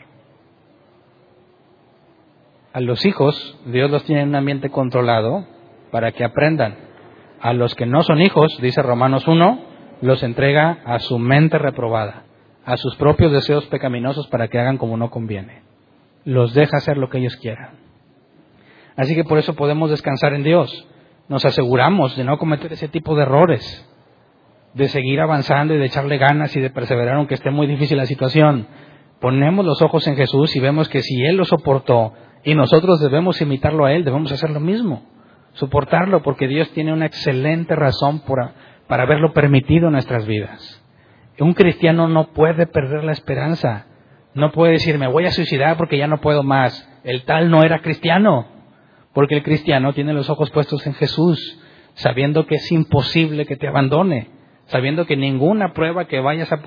[2.76, 5.46] A los hijos, Dios los tiene en un ambiente controlado
[5.92, 6.76] para que aprendan.
[7.40, 9.64] A los que no son hijos, dice Romanos 1,
[10.02, 12.26] los entrega a su mente reprobada,
[12.66, 15.62] a sus propios deseos pecaminosos para que hagan como no conviene.
[16.26, 17.80] Los deja hacer lo que ellos quieran.
[18.98, 20.86] Así que por eso podemos descansar en Dios.
[21.30, 23.90] Nos aseguramos de no cometer ese tipo de errores,
[24.74, 28.06] de seguir avanzando y de echarle ganas y de perseverar aunque esté muy difícil la
[28.06, 28.68] situación.
[29.22, 32.12] Ponemos los ojos en Jesús y vemos que si Él lo soportó
[32.46, 35.04] y nosotros debemos imitarlo a Él, debemos hacer lo mismo,
[35.54, 38.54] soportarlo, porque Dios tiene una excelente razón para,
[38.88, 40.84] para haberlo permitido en nuestras vidas.
[41.40, 43.88] Un cristiano no puede perder la esperanza,
[44.36, 46.88] no puede decir me voy a suicidar porque ya no puedo más.
[47.04, 48.48] El tal no era cristiano,
[49.14, 51.60] porque el cristiano tiene los ojos puestos en Jesús,
[51.96, 54.30] sabiendo que es imposible que te abandone,
[54.68, 56.62] sabiendo que ninguna prueba que vayas a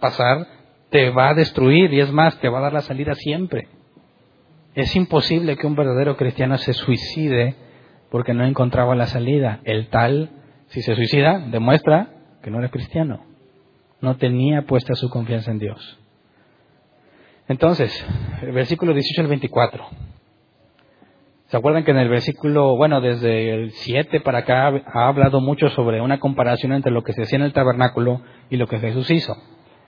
[0.00, 0.46] pasar
[0.90, 3.68] te va a destruir y es más, te va a dar la salida siempre.
[4.74, 7.56] Es imposible que un verdadero cristiano se suicide
[8.10, 9.60] porque no encontraba la salida.
[9.64, 10.30] El tal,
[10.68, 12.08] si se suicida, demuestra
[12.42, 13.24] que no era cristiano.
[14.00, 15.98] No tenía puesta su confianza en Dios.
[17.48, 17.92] Entonces,
[18.42, 19.84] el versículo 18 al 24.
[21.48, 25.68] ¿Se acuerdan que en el versículo, bueno, desde el 7 para acá ha hablado mucho
[25.70, 29.10] sobre una comparación entre lo que se hacía en el tabernáculo y lo que Jesús
[29.10, 29.36] hizo?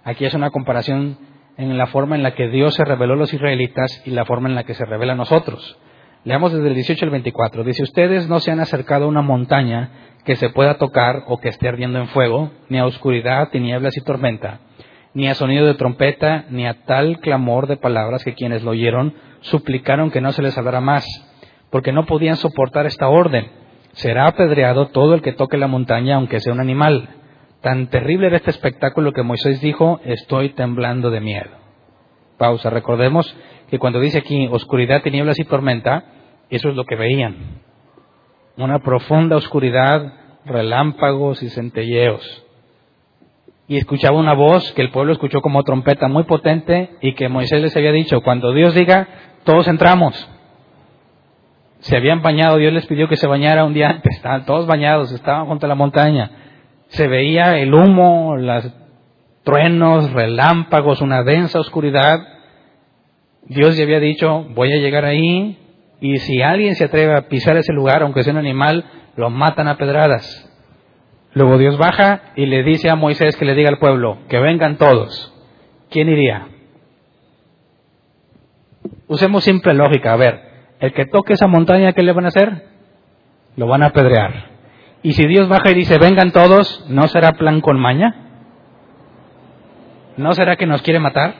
[0.03, 1.18] Aquí es una comparación
[1.57, 4.48] en la forma en la que Dios se reveló a los israelitas y la forma
[4.48, 5.78] en la que se revela a nosotros.
[6.24, 7.64] Leamos desde el 18 al 24.
[7.64, 9.90] Dice, ustedes no se han acercado a una montaña
[10.24, 14.03] que se pueda tocar o que esté ardiendo en fuego, ni a oscuridad, tinieblas y
[14.03, 14.61] tormenta,
[15.14, 19.14] ni a sonido de trompeta, ni a tal clamor de palabras que quienes lo oyeron
[19.40, 21.05] suplicaron que no se les hablara más,
[21.70, 23.50] porque no podían soportar esta orden.
[23.92, 27.09] Será apedreado todo el que toque la montaña, aunque sea un animal.
[27.62, 31.50] Tan terrible era este espectáculo que Moisés dijo, estoy temblando de miedo.
[32.36, 32.70] Pausa.
[32.70, 33.36] Recordemos
[33.70, 36.04] que cuando dice aquí oscuridad, tinieblas y tormenta,
[36.50, 37.60] eso es lo que veían.
[38.56, 40.12] Una profunda oscuridad,
[40.44, 42.44] relámpagos y centelleos.
[43.68, 47.62] Y escuchaba una voz que el pueblo escuchó como trompeta muy potente y que Moisés
[47.62, 49.06] les había dicho, cuando Dios diga,
[49.44, 50.28] todos entramos.
[51.78, 55.12] Se habían bañado, Dios les pidió que se bañara un día antes, estaban todos bañados,
[55.12, 56.41] estaban junto a la montaña
[56.93, 58.70] se veía el humo, los
[59.45, 62.20] truenos, relámpagos, una densa oscuridad.
[63.45, 65.59] Dios ya había dicho, voy a llegar ahí
[66.01, 68.84] y si alguien se atreve a pisar ese lugar, aunque sea un animal,
[69.16, 70.49] lo matan a pedradas.
[71.32, 74.76] Luego Dios baja y le dice a Moisés que le diga al pueblo, que vengan
[74.76, 75.32] todos.
[75.90, 76.49] ¿Quién iría?
[79.09, 80.12] Usemos simple lógica.
[80.12, 80.40] A ver,
[80.78, 82.66] el que toque esa montaña, ¿qué le van a hacer?
[83.57, 84.51] Lo van a apedrear.
[85.03, 88.14] Y si Dios baja y dice, vengan todos, ¿no será plan con maña?
[90.16, 91.34] ¿No será que nos quiere matar?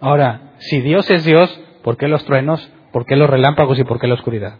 [0.00, 2.70] Ahora, si Dios es Dios, ¿por qué los truenos?
[2.92, 4.58] ¿Por qué los relámpagos y por qué la oscuridad?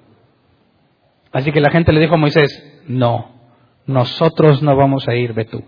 [1.32, 3.30] Así que la gente le dijo a Moisés, no,
[3.86, 5.62] nosotros no vamos a ir, ve tú.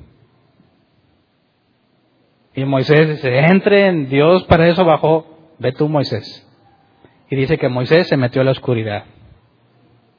[2.54, 6.48] Y Moisés dice, en Dios para eso bajó, ve tú Moisés.
[7.30, 9.04] Y dice que Moisés se metió a la oscuridad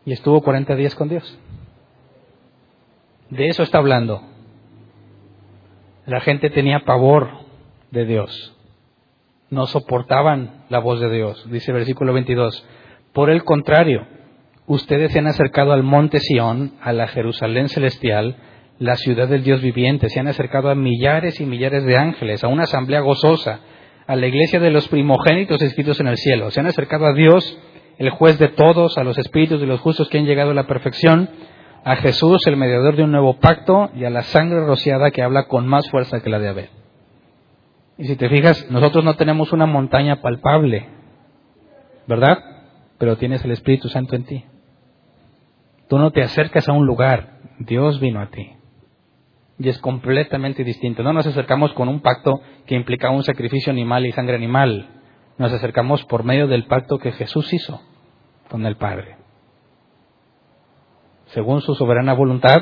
[0.05, 1.37] y estuvo 40 días con Dios.
[3.29, 4.21] De eso está hablando.
[6.05, 7.29] La gente tenía pavor
[7.91, 8.55] de Dios.
[9.49, 11.49] No soportaban la voz de Dios.
[11.49, 12.67] Dice el versículo 22.
[13.13, 14.05] Por el contrario,
[14.67, 18.35] ustedes se han acercado al monte Sión, a la Jerusalén celestial,
[18.79, 20.09] la ciudad del Dios viviente.
[20.09, 23.61] Se han acercado a millares y millares de ángeles, a una asamblea gozosa,
[24.05, 26.51] a la iglesia de los primogénitos escritos en el cielo.
[26.51, 27.57] Se han acercado a Dios
[27.97, 30.67] el juez de todos, a los espíritus de los justos que han llegado a la
[30.67, 31.29] perfección,
[31.83, 35.47] a Jesús, el mediador de un nuevo pacto, y a la sangre rociada que habla
[35.47, 36.69] con más fuerza que la de Abel.
[37.97, 40.87] Y si te fijas, nosotros no tenemos una montaña palpable,
[42.07, 42.39] ¿verdad?
[42.97, 44.45] Pero tienes el Espíritu Santo en ti.
[45.89, 48.53] Tú no te acercas a un lugar, Dios vino a ti.
[49.59, 51.03] Y es completamente distinto.
[51.03, 55.02] No nos acercamos con un pacto que implica un sacrificio animal y sangre animal
[55.37, 57.81] nos acercamos por medio del pacto que Jesús hizo
[58.49, 59.17] con el Padre.
[61.27, 62.61] Según su soberana voluntad,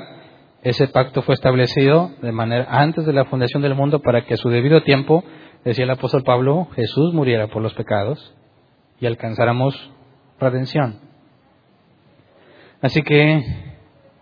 [0.64, 4.38] ese pacto fue establecido de manera antes de la fundación del mundo para que a
[4.38, 5.24] su debido tiempo
[5.66, 8.36] decía el apóstol Pablo, Jesús muriera por los pecados
[9.00, 9.92] y alcanzáramos
[10.40, 11.00] redención.
[12.82, 13.44] Así que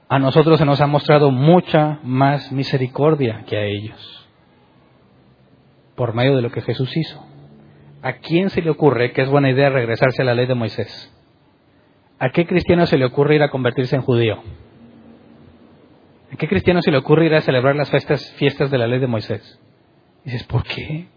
[0.07, 4.27] a nosotros se nos ha mostrado mucha más misericordia que a ellos,
[5.95, 7.28] por medio de lo que Jesús hizo.
[8.01, 11.13] ¿A quién se le ocurre que es buena idea regresarse a la ley de Moisés?
[12.17, 14.41] ¿A qué cristiano se le ocurre ir a convertirse en judío?
[16.31, 17.89] ¿A qué cristiano se le ocurre ir a celebrar las
[18.35, 19.59] fiestas, de la ley de Moisés?
[20.23, 21.07] dices, ¿por qué?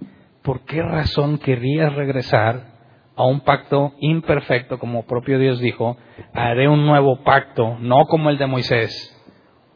[0.43, 2.73] ¿Por qué razón querrías regresar
[3.15, 5.97] a un pacto imperfecto, como propio Dios dijo?
[6.33, 9.09] Haré un nuevo pacto, no como el de Moisés.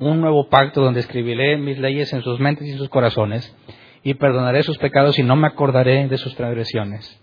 [0.01, 3.55] Un nuevo pacto donde escribiré mis leyes en sus mentes y en sus corazones
[4.07, 7.21] y perdonaré sus pecados y no me acordaré de sus transgresiones.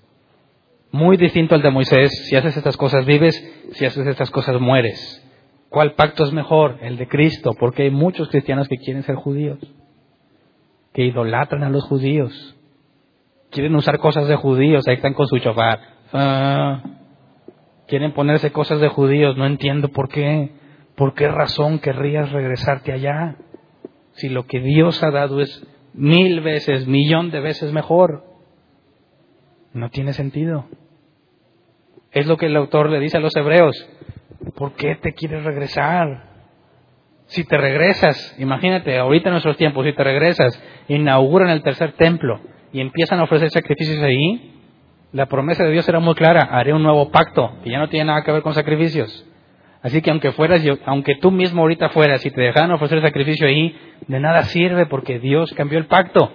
[0.91, 3.34] Muy distinto al de Moisés, si haces estas cosas vives,
[3.71, 5.25] si haces estas cosas mueres.
[5.69, 6.79] ¿Cuál pacto es mejor?
[6.81, 9.59] El de Cristo, porque hay muchos cristianos que quieren ser judíos
[10.93, 12.53] que idolatran a los judíos.
[13.49, 15.79] Quieren usar cosas de judíos, ahí están con su chofar.
[16.11, 16.84] Ah,
[17.88, 20.51] quieren ponerse cosas de judíos, no entiendo por qué.
[20.97, 23.38] ¿Por qué razón querrías regresarte allá?
[24.15, 28.23] Si lo que Dios ha dado es mil veces, millón de veces mejor.
[29.73, 30.65] No tiene sentido.
[32.11, 33.75] Es lo que el autor le dice a los hebreos.
[34.55, 36.31] ¿Por qué te quieres regresar?
[37.25, 42.39] Si te regresas, imagínate, ahorita en nuestros tiempos, si te regresas, inauguran el tercer templo
[42.71, 44.53] y empiezan a ofrecer sacrificios ahí,
[45.13, 48.05] la promesa de Dios era muy clara, haré un nuevo pacto, que ya no tiene
[48.05, 49.25] nada que ver con sacrificios.
[49.84, 53.77] Así que aunque fueras, aunque tú mismo ahorita fueras y te dejaran ofrecer sacrificio ahí,
[54.07, 56.31] de nada sirve porque Dios cambió el pacto.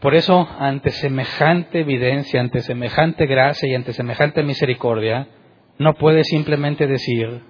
[0.00, 5.26] Por eso, ante semejante evidencia, ante semejante gracia y ante semejante misericordia,
[5.78, 7.42] no puedes simplemente decir,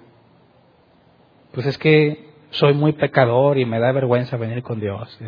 [1.51, 5.19] pues es que soy muy pecador y me da vergüenza venir con Dios.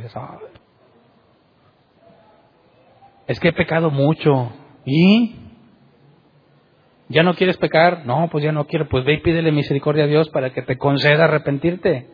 [3.27, 4.51] es que he pecado mucho.
[4.83, 5.35] ¿Y?
[7.11, 8.05] ¿Ya no quieres pecar?
[8.05, 8.87] No, pues ya no quiero.
[8.87, 12.07] Pues ve y pídele misericordia a Dios para que te conceda arrepentirte.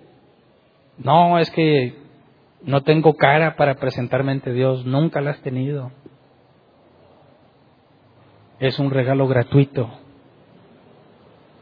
[0.97, 1.95] No, es que
[2.63, 4.85] no tengo cara para presentarme ante Dios.
[4.85, 5.91] Nunca la has tenido.
[8.59, 9.87] Es un regalo gratuito.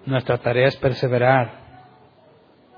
[0.06, 1.66] Nuestra tarea es perseverar.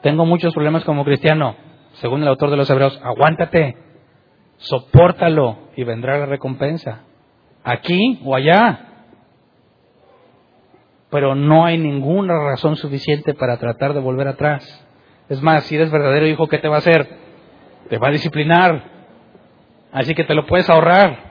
[0.01, 1.55] Tengo muchos problemas como cristiano.
[1.93, 3.77] Según el autor de los Hebreos, aguántate,
[4.57, 7.03] soportalo y vendrá la recompensa.
[7.63, 8.86] Aquí o allá.
[11.09, 14.85] Pero no hay ninguna razón suficiente para tratar de volver atrás.
[15.29, 17.07] Es más, si eres verdadero hijo, ¿qué te va a hacer?
[17.89, 18.83] Te va a disciplinar.
[19.91, 21.27] Así que te lo puedes ahorrar.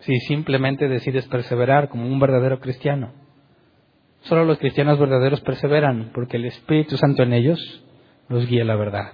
[0.00, 3.12] Si simplemente decides perseverar como un verdadero cristiano.
[4.20, 7.84] Solo los cristianos verdaderos perseveran, porque el Espíritu Santo en ellos
[8.28, 9.12] los guía la verdad,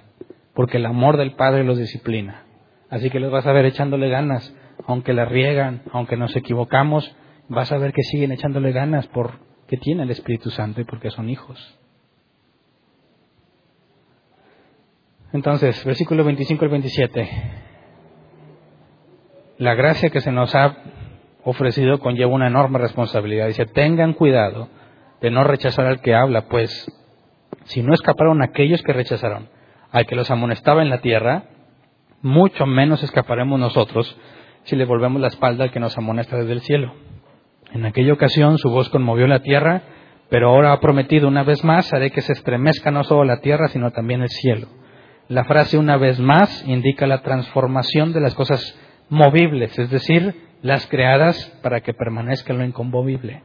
[0.55, 2.45] porque el amor del Padre los disciplina.
[2.89, 7.15] Así que los vas a ver echándole ganas, aunque la riegan, aunque nos equivocamos,
[7.53, 11.29] vas a ver que siguen echándole ganas porque tiene el Espíritu Santo y porque son
[11.29, 11.79] hijos.
[15.33, 17.31] Entonces, versículo 25 al 27.
[19.59, 20.77] La gracia que se nos ha
[21.45, 23.47] ofrecido conlleva una enorme responsabilidad.
[23.47, 24.69] Dice, tengan cuidado
[25.21, 26.91] de no rechazar al que habla, pues
[27.65, 29.49] si no escaparon aquellos que rechazaron
[29.91, 31.45] al que los amonestaba en la tierra,
[32.23, 34.17] mucho menos escaparemos nosotros
[34.65, 36.95] si le volvemos la espalda al que nos amonesta desde el cielo.
[37.75, 39.83] En aquella ocasión su voz conmovió la tierra,
[40.29, 43.69] pero ahora ha prometido una vez más, haré que se estremezca no solo la tierra,
[43.69, 44.69] sino también el cielo.
[45.29, 48.79] La frase una vez más indica la transformación de las cosas
[49.09, 53.43] movibles, es decir, las creadas para que permanezca lo inconmovible.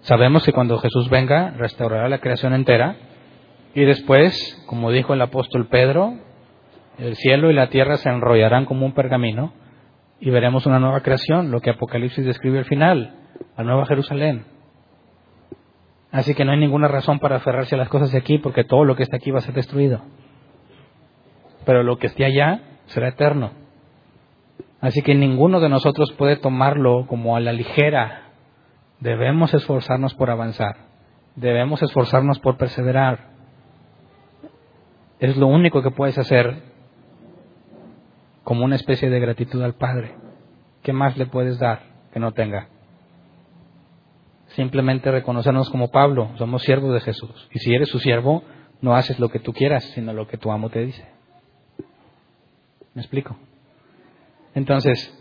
[0.00, 2.96] Sabemos que cuando Jesús venga, restaurará la creación entera
[3.74, 6.14] y después, como dijo el apóstol Pedro,
[6.98, 9.54] el cielo y la tierra se enrollarán como un pergamino
[10.20, 13.21] y veremos una nueva creación, lo que Apocalipsis describe al final,
[13.56, 14.44] la nueva Jerusalén.
[16.10, 18.84] Así que no hay ninguna razón para aferrarse a las cosas de aquí porque todo
[18.84, 20.02] lo que está aquí va a ser destruido.
[21.64, 23.52] Pero lo que esté allá será eterno.
[24.80, 28.22] Así que ninguno de nosotros puede tomarlo como a la ligera
[29.02, 30.76] Debemos esforzarnos por avanzar.
[31.34, 33.32] Debemos esforzarnos por perseverar.
[35.18, 36.62] Es lo único que puedes hacer
[38.44, 40.14] como una especie de gratitud al Padre.
[40.84, 41.80] ¿Qué más le puedes dar
[42.12, 42.68] que no tenga?
[44.54, 47.48] Simplemente reconocernos como Pablo, somos siervos de Jesús.
[47.52, 48.42] Y si eres su siervo,
[48.80, 51.04] no haces lo que tú quieras, sino lo que tu amo te dice.
[52.94, 53.36] ¿Me explico?
[54.54, 55.18] Entonces,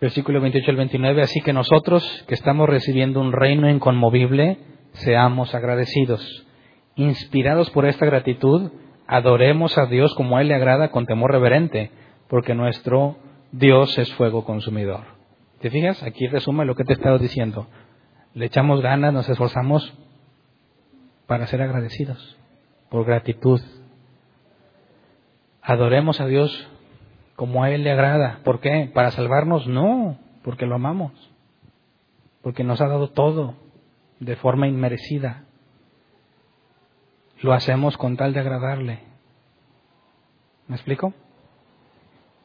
[0.00, 4.58] versículo 28 al 29, así que nosotros que estamos recibiendo un reino inconmovible,
[4.92, 6.46] seamos agradecidos.
[6.94, 8.70] Inspirados por esta gratitud,
[9.08, 11.90] adoremos a Dios como a Él le agrada con temor reverente,
[12.28, 13.16] porque nuestro
[13.50, 15.04] Dios es fuego consumidor.
[15.60, 16.02] ¿Te fijas?
[16.02, 17.66] Aquí resume lo que te he estado diciendo.
[18.34, 19.94] Le echamos ganas, nos esforzamos
[21.26, 22.36] para ser agradecidos,
[22.90, 23.60] por gratitud.
[25.62, 26.68] Adoremos a Dios
[27.36, 28.40] como a Él le agrada.
[28.44, 28.90] ¿Por qué?
[28.92, 29.66] ¿Para salvarnos?
[29.68, 31.12] No, porque lo amamos,
[32.42, 33.54] porque nos ha dado todo
[34.18, 35.44] de forma inmerecida.
[37.40, 39.00] Lo hacemos con tal de agradarle.
[40.66, 41.12] ¿Me explico?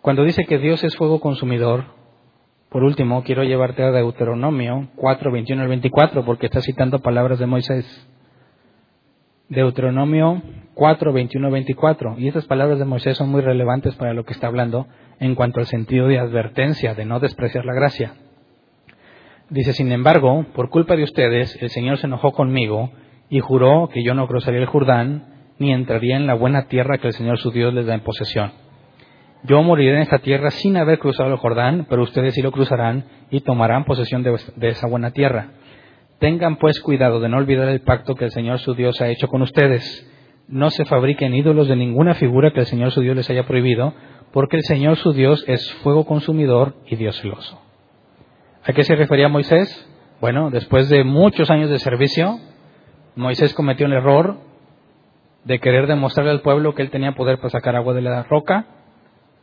[0.02, 1.99] Cuando dice que Dios es fuego consumidor,
[2.70, 7.48] por último, quiero llevarte a Deuteronomio 4, 21 al 24, porque está citando palabras de
[7.48, 8.08] Moisés.
[9.50, 10.44] Deuteronomio
[10.76, 12.16] 4, 21, 24.
[12.20, 14.88] Y estas palabras de Moisés son muy relevantes para lo que está hablando
[15.20, 18.14] en cuanto al sentido de advertencia, de no despreciar la gracia.
[19.50, 22.91] Dice, sin embargo, por culpa de ustedes, el Señor se enojó conmigo
[23.30, 25.26] y juró que yo no cruzaría el Jordán
[25.58, 28.69] ni entraría en la buena tierra que el Señor su Dios les da en posesión.
[29.44, 33.06] Yo moriré en esta tierra sin haber cruzado el Jordán, pero ustedes sí lo cruzarán
[33.30, 34.38] y tomarán posesión de,
[34.68, 35.52] esa buena tierra.
[36.20, 39.30] Tengan pues cuidado de no olvidar el pacto que el Señor su Dios ha hecho
[39.30, 40.06] con ustedes.
[40.49, 43.94] No se fabriquen ídolos de ninguna figura que el Señor su Dios les haya prohibido,
[44.34, 47.61] porque el Señor su Dios es fuego consumidor y Dios celoso.
[48.66, 49.90] ¿A qué se refería Moisés?
[50.20, 52.40] Bueno, después de muchos años de servicio,
[53.16, 54.38] Moisés cometió el error
[55.45, 58.66] de querer demostrarle al pueblo que él tenía poder para sacar agua de la roca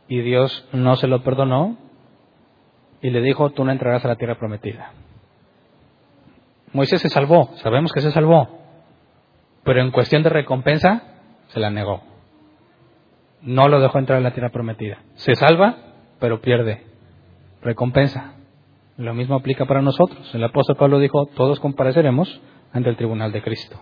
[0.07, 1.77] y Dios no se lo perdonó
[3.01, 4.91] y le dijo, tú no entrarás a la tierra prometida.
[6.73, 8.59] Moisés se salvó, sabemos que se salvó,
[9.63, 11.03] pero en cuestión de recompensa
[11.47, 12.01] se la negó.
[13.41, 14.99] No lo dejó entrar en la tierra prometida.
[15.15, 15.77] Se salva,
[16.19, 16.83] pero pierde
[17.61, 18.33] recompensa.
[18.97, 20.33] Lo mismo aplica para nosotros.
[20.33, 22.41] El apóstol Pablo dijo, todos compareceremos
[22.73, 23.77] ante el tribunal de Cristo.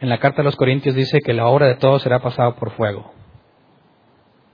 [0.00, 2.70] En la carta a los Corintios dice que la obra de todos será pasada por
[2.72, 3.12] fuego.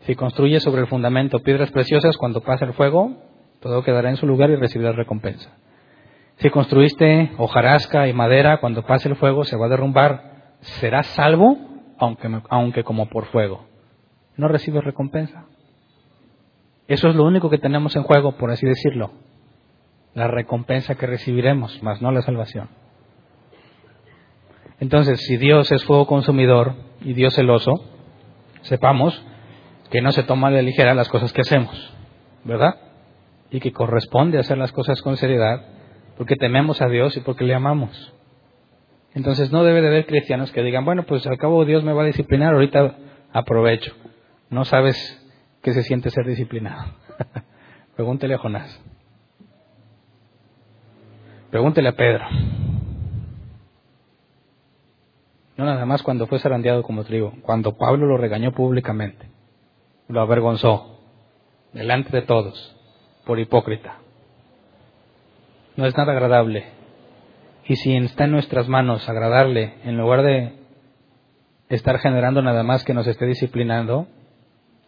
[0.05, 3.16] Si construye sobre el fundamento piedras preciosas, cuando pase el fuego,
[3.60, 5.51] todo quedará en su lugar y recibirá recompensa.
[6.36, 10.56] Si construiste hojarasca y madera, cuando pase el fuego se va a derrumbar.
[10.60, 11.56] Serás salvo,
[11.98, 13.66] aunque, aunque como por fuego.
[14.36, 15.47] No recibes recompensa.
[16.86, 19.12] Eso es lo único que tenemos en juego, por así decirlo.
[20.12, 22.68] La recompensa que recibiremos, más no la salvación.
[24.81, 27.72] Entonces, si Dios es fuego consumidor y Dios celoso,
[28.62, 29.24] sepamos
[29.94, 31.94] que no se toma de ligera las cosas que hacemos,
[32.42, 32.74] ¿verdad?
[33.52, 35.64] Y que corresponde hacer las cosas con seriedad
[36.16, 38.12] porque tememos a Dios y porque le amamos.
[39.14, 42.02] Entonces no debe de haber cristianos que digan, bueno, pues al cabo Dios me va
[42.02, 42.96] a disciplinar, ahorita
[43.32, 43.94] aprovecho.
[44.50, 44.96] No sabes
[45.62, 46.86] qué se siente ser disciplinado.
[47.94, 48.82] Pregúntele a Jonás.
[51.52, 52.24] Pregúntele a Pedro.
[55.56, 59.34] No nada más cuando fue zarandeado como trigo, cuando Pablo lo regañó públicamente,
[60.09, 60.98] lo avergonzó,
[61.72, 62.76] delante de todos,
[63.24, 63.98] por hipócrita
[65.76, 66.66] no es nada agradable.
[67.66, 70.55] Y si está en nuestras manos agradarle, en lugar de
[71.68, 74.06] estar generando nada más que nos esté disciplinando,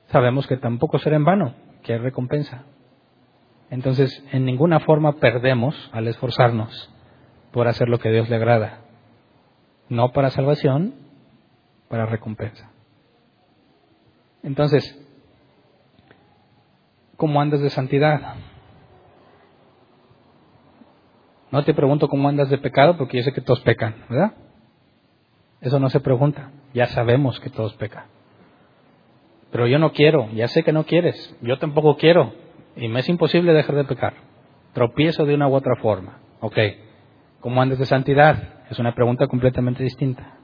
[0.09, 2.64] sabemos que tampoco será en vano, que hay recompensa.
[3.70, 6.93] Entonces, en ninguna forma perdemos al esforzarnos
[7.52, 8.80] por hacer lo que Dios le agrada.
[9.88, 10.94] No para salvación,
[11.88, 12.70] para recompensa.
[14.43, 15.02] Entonces,
[17.16, 18.34] ¿cómo andas de santidad?
[21.51, 24.34] No te pregunto cómo andas de pecado porque yo sé que todos pecan, ¿verdad?
[25.60, 26.51] Eso no se pregunta.
[26.74, 28.05] Ya sabemos que todos pecan.
[29.51, 32.34] Pero yo no quiero, ya sé que no quieres, yo tampoco quiero
[32.74, 34.14] y me es imposible dejar de pecar.
[34.74, 36.18] Tropiezo de una u otra forma.
[36.40, 36.59] Ok.
[37.40, 38.64] ¿Cómo andas de santidad?
[38.70, 40.36] Es una pregunta completamente distinta.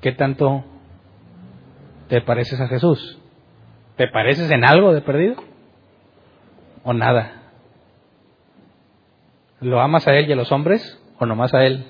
[0.00, 0.64] ¿Qué tanto
[2.12, 3.18] te pareces a Jesús?
[3.96, 5.36] ¿Te pareces en algo de perdido?
[6.84, 7.40] o nada?
[9.60, 11.86] ¿Lo amas a Él y a los hombres o nomás a Él?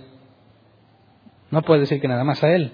[1.51, 2.71] No puedes decir que nada más a Él.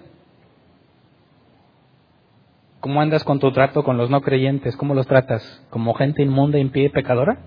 [2.81, 4.77] ¿Cómo andas con tu trato con los no creyentes?
[4.77, 5.67] ¿Cómo los tratas?
[5.71, 7.39] ¿Como gente inmunda, impía y pecadora?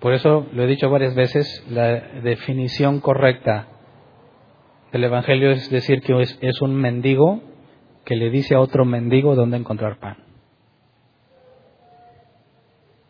[0.00, 3.71] Por eso lo he dicho varias veces, la definición correcta
[4.92, 7.40] del Evangelio es decir que es, es un mendigo
[8.04, 10.18] que le dice a otro mendigo dónde encontrar pan.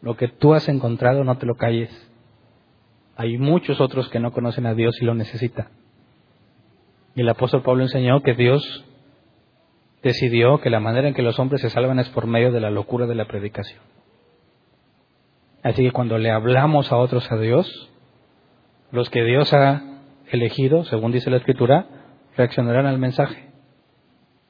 [0.00, 1.90] Lo que tú has encontrado no te lo calles.
[3.16, 5.68] Hay muchos otros que no conocen a Dios y lo necesitan.
[7.14, 8.84] Y el apóstol Pablo enseñó que Dios
[10.02, 12.70] decidió que la manera en que los hombres se salvan es por medio de la
[12.70, 13.82] locura de la predicación.
[15.62, 17.90] Así que cuando le hablamos a otros a Dios,
[18.90, 19.91] los que Dios ha
[20.32, 21.86] elegido, según dice la Escritura,
[22.36, 23.50] reaccionarán al mensaje.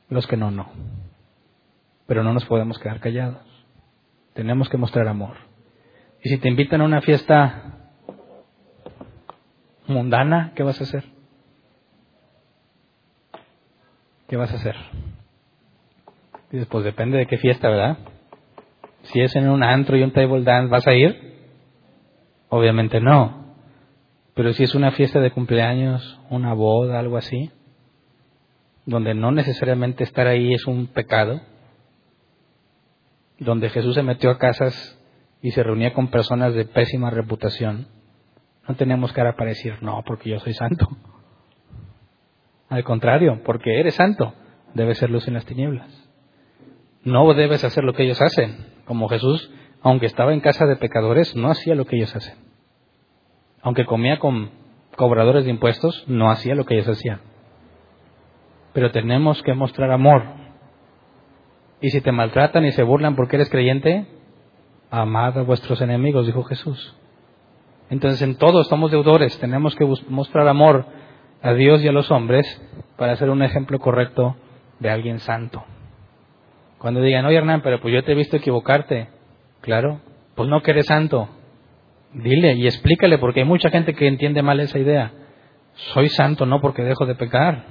[0.09, 0.71] Los que no, no.
[2.07, 3.43] Pero no nos podemos quedar callados.
[4.35, 5.37] Tenemos que mostrar amor.
[6.23, 7.91] Y si te invitan a una fiesta
[9.87, 11.05] mundana, ¿qué vas a hacer?
[14.29, 14.77] ¿Qué vas a hacer?
[16.51, 17.99] Dices, pues depende de qué fiesta, ¿verdad?
[19.03, 21.33] Si es en un antro y un table dance, ¿vas a ir?
[22.49, 23.42] Obviamente no.
[24.35, 27.51] Pero si es una fiesta de cumpleaños, una boda, algo así,
[28.87, 31.41] donde no necesariamente estar ahí es un pecado,
[33.39, 34.99] donde Jesús se metió a casas
[35.43, 37.89] y se reunía con personas de pésima reputación,
[38.67, 40.89] no tenemos cara para decir, no, porque yo soy santo.
[42.69, 44.35] Al contrario, porque eres santo,
[44.75, 45.91] debes ser luz en las tinieblas.
[47.05, 49.51] No debes hacer lo que ellos hacen, como Jesús,
[49.83, 52.52] aunque estaba en casa de pecadores, no hacía lo que ellos hacen.
[53.63, 54.51] Aunque comía con
[54.97, 57.21] cobradores de impuestos, no hacía lo que ellos hacían.
[58.73, 60.25] Pero tenemos que mostrar amor.
[61.81, 64.07] Y si te maltratan y se burlan porque eres creyente,
[64.91, 66.97] amad a vuestros enemigos, dijo Jesús.
[67.91, 70.87] Entonces en todos somos deudores, tenemos que mostrar amor
[71.43, 72.47] a Dios y a los hombres
[72.97, 74.37] para ser un ejemplo correcto
[74.81, 75.65] de alguien santo.
[76.79, 79.09] Cuando digan, oye Hernán, pero pues yo te he visto equivocarte,
[79.61, 80.01] claro,
[80.35, 81.29] pues no que eres santo,
[82.15, 85.13] dile y explícale porque hay mucha gente que entiende mal esa idea.
[85.75, 87.65] Soy santo no porque dejo de pecar,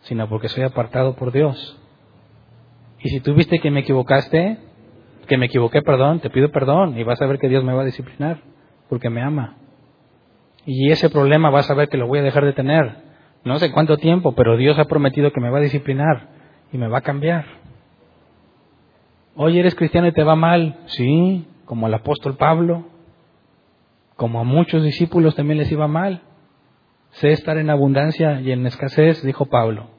[0.00, 1.78] sino porque soy apartado por Dios.
[3.00, 4.58] Y si tú viste que me equivocaste,
[5.26, 7.82] que me equivoqué, perdón, te pido perdón y vas a ver que Dios me va
[7.82, 8.38] a disciplinar
[8.88, 9.56] porque me ama.
[10.64, 12.96] Y ese problema vas a ver que lo voy a dejar de tener.
[13.44, 16.28] No sé cuánto tiempo, pero Dios ha prometido que me va a disciplinar
[16.72, 17.44] y me va a cambiar.
[19.34, 20.78] Oye, eres cristiano y te va mal.
[20.86, 22.84] Sí, como al apóstol Pablo,
[24.16, 26.22] como a muchos discípulos también les iba mal.
[27.10, 29.90] Sé estar en abundancia y en escasez, dijo Pablo.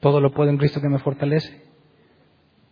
[0.00, 1.64] Todo lo puedo en Cristo que me fortalece.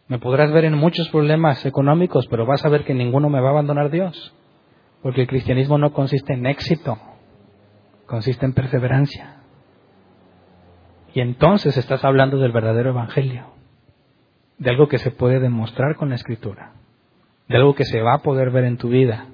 [0.08, 3.48] Me podrás ver en muchos problemas económicos, pero vas a ver que ninguno me va
[3.48, 4.34] a abandonar Dios.
[5.02, 6.98] Porque el cristianismo no consiste en éxito,
[8.06, 9.36] consiste en perseverancia.
[11.14, 13.46] Y entonces estás hablando del verdadero evangelio,
[14.58, 16.72] de algo que se puede demostrar con la escritura,
[17.48, 19.26] de algo que se va a poder ver en tu vida.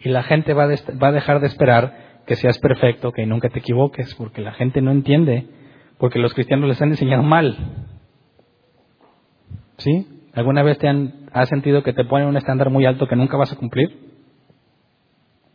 [0.00, 3.58] Y la gente va, va a dejar de esperar que seas perfecto, que nunca te
[3.58, 5.46] equivoques, porque la gente no entiende,
[5.98, 7.56] porque los cristianos les han enseñado mal.
[9.78, 10.06] ¿Sí?
[10.34, 13.36] ¿Alguna vez te han, has sentido que te ponen un estándar muy alto que nunca
[13.36, 14.10] vas a cumplir?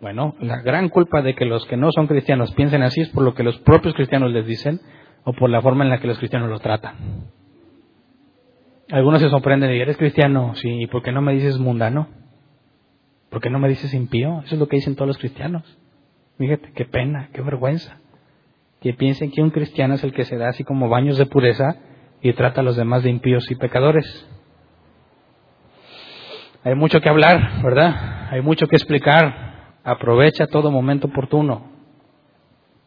[0.02, 3.24] Bueno, la gran culpa de que los que no son cristianos piensen así es por
[3.24, 4.82] lo que los propios cristianos les dicen
[5.24, 7.32] o por la forma en la que los cristianos los tratan.
[8.92, 12.08] Algunos se sorprenden y eres cristiano, sí, ¿y por qué no me dices mundano?
[13.36, 14.44] ¿Por qué no me dices impío?
[14.46, 15.78] Eso es lo que dicen todos los cristianos.
[16.38, 17.98] Fíjate, qué pena, qué vergüenza.
[18.80, 21.76] Que piensen que un cristiano es el que se da así como baños de pureza
[22.22, 24.06] y trata a los demás de impíos y pecadores.
[26.64, 28.30] Hay mucho que hablar, ¿verdad?
[28.32, 29.74] Hay mucho que explicar.
[29.84, 31.74] Aprovecha todo momento oportuno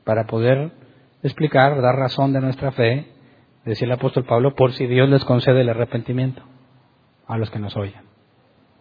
[0.04, 0.70] para poder
[1.22, 3.06] explicar, dar razón de nuestra fe,
[3.66, 6.40] decía el apóstol Pablo, por si Dios les concede el arrepentimiento
[7.26, 8.00] a los que nos oyen.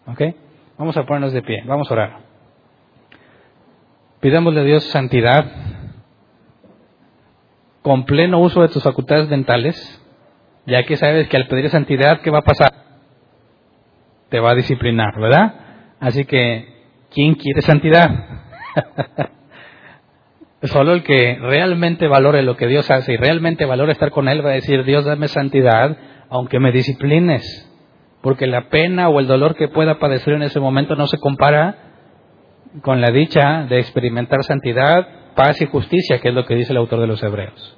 [0.06, 0.47] ¿Ok?
[0.78, 2.20] Vamos a ponernos de pie, vamos a orar.
[4.20, 5.46] Pidámosle a Dios santidad
[7.82, 9.76] con pleno uso de tus facultades mentales,
[10.66, 12.74] ya que sabes que al pedir santidad, ¿qué va a pasar?
[14.30, 15.54] Te va a disciplinar, ¿verdad?
[16.00, 16.78] Así que
[17.14, 18.10] ¿Quién quiere santidad?
[20.64, 24.46] Solo el que realmente valore lo que Dios hace y realmente valore estar con Él
[24.46, 25.98] va a decir, Dios dame santidad,
[26.30, 27.67] aunque me disciplines.
[28.22, 31.76] Porque la pena o el dolor que pueda padecer en ese momento no se compara
[32.82, 36.78] con la dicha de experimentar santidad, paz y justicia, que es lo que dice el
[36.78, 37.78] autor de los Hebreos.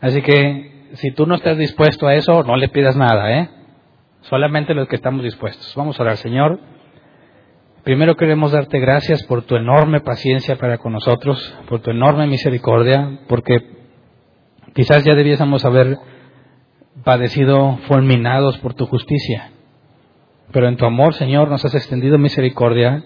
[0.00, 3.50] Así que si tú no estás dispuesto a eso, no le pidas nada, ¿eh?
[4.22, 5.72] Solamente los que estamos dispuestos.
[5.76, 6.60] Vamos a orar, Señor.
[7.84, 13.20] Primero queremos darte gracias por tu enorme paciencia para con nosotros, por tu enorme misericordia,
[13.28, 13.60] porque
[14.74, 15.96] quizás ya debiésemos haber
[17.04, 19.50] padecido fulminados por tu justicia.
[20.52, 23.04] Pero en tu amor, Señor, nos has extendido misericordia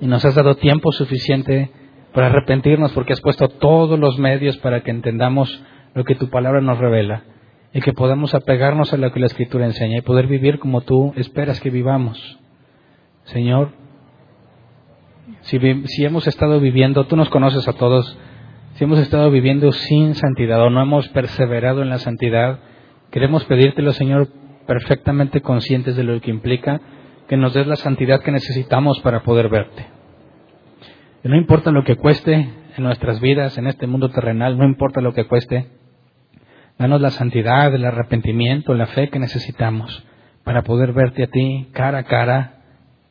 [0.00, 1.70] y nos has dado tiempo suficiente
[2.12, 5.62] para arrepentirnos porque has puesto todos los medios para que entendamos
[5.94, 7.24] lo que tu palabra nos revela
[7.72, 11.12] y que podamos apegarnos a lo que la Escritura enseña y poder vivir como tú
[11.16, 12.38] esperas que vivamos.
[13.24, 13.72] Señor,
[15.42, 18.18] si, hemos estado viviendo, tú nos conoces a todos,
[18.74, 22.58] si hemos estado viviendo sin santidad o no hemos perseverado en la santidad,
[23.10, 24.28] queremos pedírtelo, Señor,
[24.66, 26.80] perfectamente conscientes de lo que implica,
[27.28, 29.86] que nos des la santidad que necesitamos para poder verte.
[31.22, 35.00] Y no importa lo que cueste en nuestras vidas, en este mundo terrenal, no importa
[35.00, 35.66] lo que cueste,
[36.78, 40.04] danos la santidad, el arrepentimiento, la fe que necesitamos
[40.44, 42.62] para poder verte a ti cara a cara,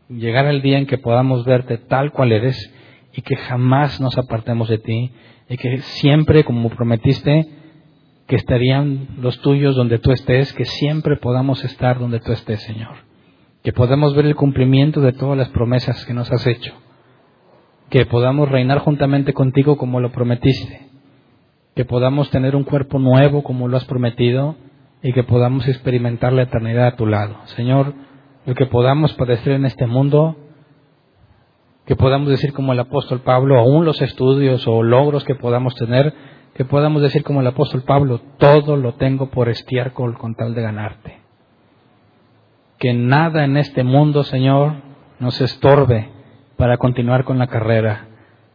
[0.10, 2.74] llegar al día en que podamos verte tal cual eres
[3.14, 5.12] y que jamás nos apartemos de ti
[5.50, 7.48] y que siempre, como prometiste,
[8.30, 12.94] que estarían los tuyos donde tú estés, que siempre podamos estar donde tú estés, Señor.
[13.64, 16.76] Que podamos ver el cumplimiento de todas las promesas que nos has hecho.
[17.90, 20.90] Que podamos reinar juntamente contigo como lo prometiste.
[21.76, 24.56] Que podamos tener un cuerpo nuevo como lo has prometido
[25.02, 27.36] y que podamos experimentar la eternidad a tu lado.
[27.56, 27.96] Señor,
[28.46, 30.36] lo que podamos padecer en este mundo,
[31.88, 36.14] que podamos decir como el apóstol Pablo, aún los estudios o logros que podamos tener,
[36.54, 40.62] que podamos decir como el apóstol Pablo, todo lo tengo por estiércol con tal de
[40.62, 41.20] ganarte.
[42.78, 44.74] Que nada en este mundo, Señor,
[45.20, 46.10] nos estorbe
[46.58, 48.08] para continuar con la carrera.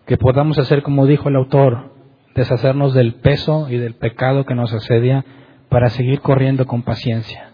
[0.06, 1.92] Que podamos hacer como dijo el autor,
[2.34, 5.24] deshacernos del peso y del pecado que nos asedia
[5.68, 7.50] para seguir corriendo con paciencia.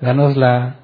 [0.00, 0.76] Danos la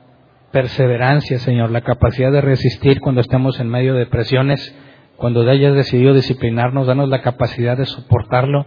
[0.53, 4.75] perseverancia, Señor, la capacidad de resistir cuando estemos en medio de presiones,
[5.17, 8.67] cuando hayas decidido disciplinarnos, danos la capacidad de soportarlo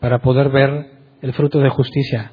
[0.00, 0.90] para poder ver
[1.22, 2.32] el fruto de justicia,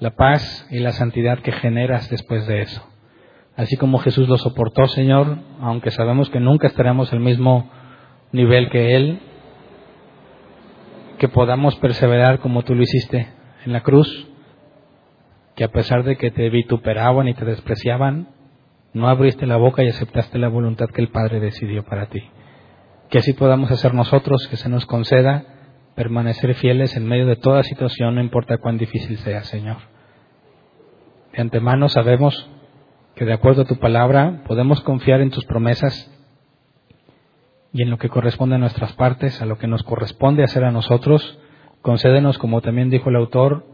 [0.00, 2.82] la paz y la santidad que generas después de eso.
[3.56, 7.70] Así como Jesús lo soportó, Señor, aunque sabemos que nunca estaremos al mismo
[8.32, 9.20] nivel que Él,
[11.18, 13.28] que podamos perseverar como tú lo hiciste
[13.64, 14.28] en la cruz,
[15.54, 18.28] que a pesar de que te vituperaban y te despreciaban,
[18.92, 22.22] no abriste la boca y aceptaste la voluntad que el Padre decidió para ti.
[23.14, 25.44] Que así podamos hacer nosotros, que se nos conceda
[25.94, 29.76] permanecer fieles en medio de toda situación, no importa cuán difícil sea, Señor.
[31.32, 32.50] De antemano sabemos
[33.14, 36.10] que de acuerdo a tu palabra podemos confiar en tus promesas
[37.72, 40.72] y en lo que corresponde a nuestras partes, a lo que nos corresponde hacer a
[40.72, 41.38] nosotros,
[41.82, 43.64] Concédenos, como también dijo el autor,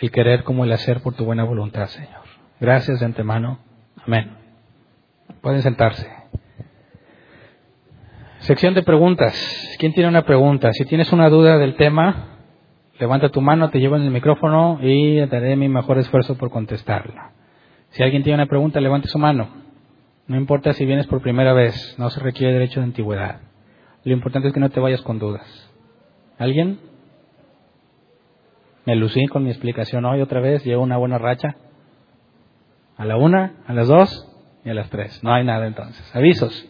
[0.00, 2.22] el querer como el hacer por tu buena voluntad, Señor.
[2.58, 3.58] Gracias de antemano.
[4.02, 4.34] Amén.
[5.42, 6.15] Pueden sentarse.
[8.40, 9.34] Sección de preguntas.
[9.78, 10.70] ¿Quién tiene una pregunta?
[10.72, 12.38] Si tienes una duda del tema,
[12.98, 17.32] levanta tu mano, te llevo en el micrófono y daré mi mejor esfuerzo por contestarla.
[17.90, 19.48] Si alguien tiene una pregunta, levante su mano.
[20.26, 23.40] No importa si vienes por primera vez, no se requiere derecho de antigüedad.
[24.04, 25.72] Lo importante es que no te vayas con dudas.
[26.38, 26.78] ¿Alguien?
[28.84, 31.56] Me lucí con mi explicación hoy otra vez, llevo una buena racha.
[32.96, 34.28] A la una, a las dos
[34.64, 35.22] y a las tres.
[35.24, 36.14] No hay nada entonces.
[36.14, 36.68] Avisos.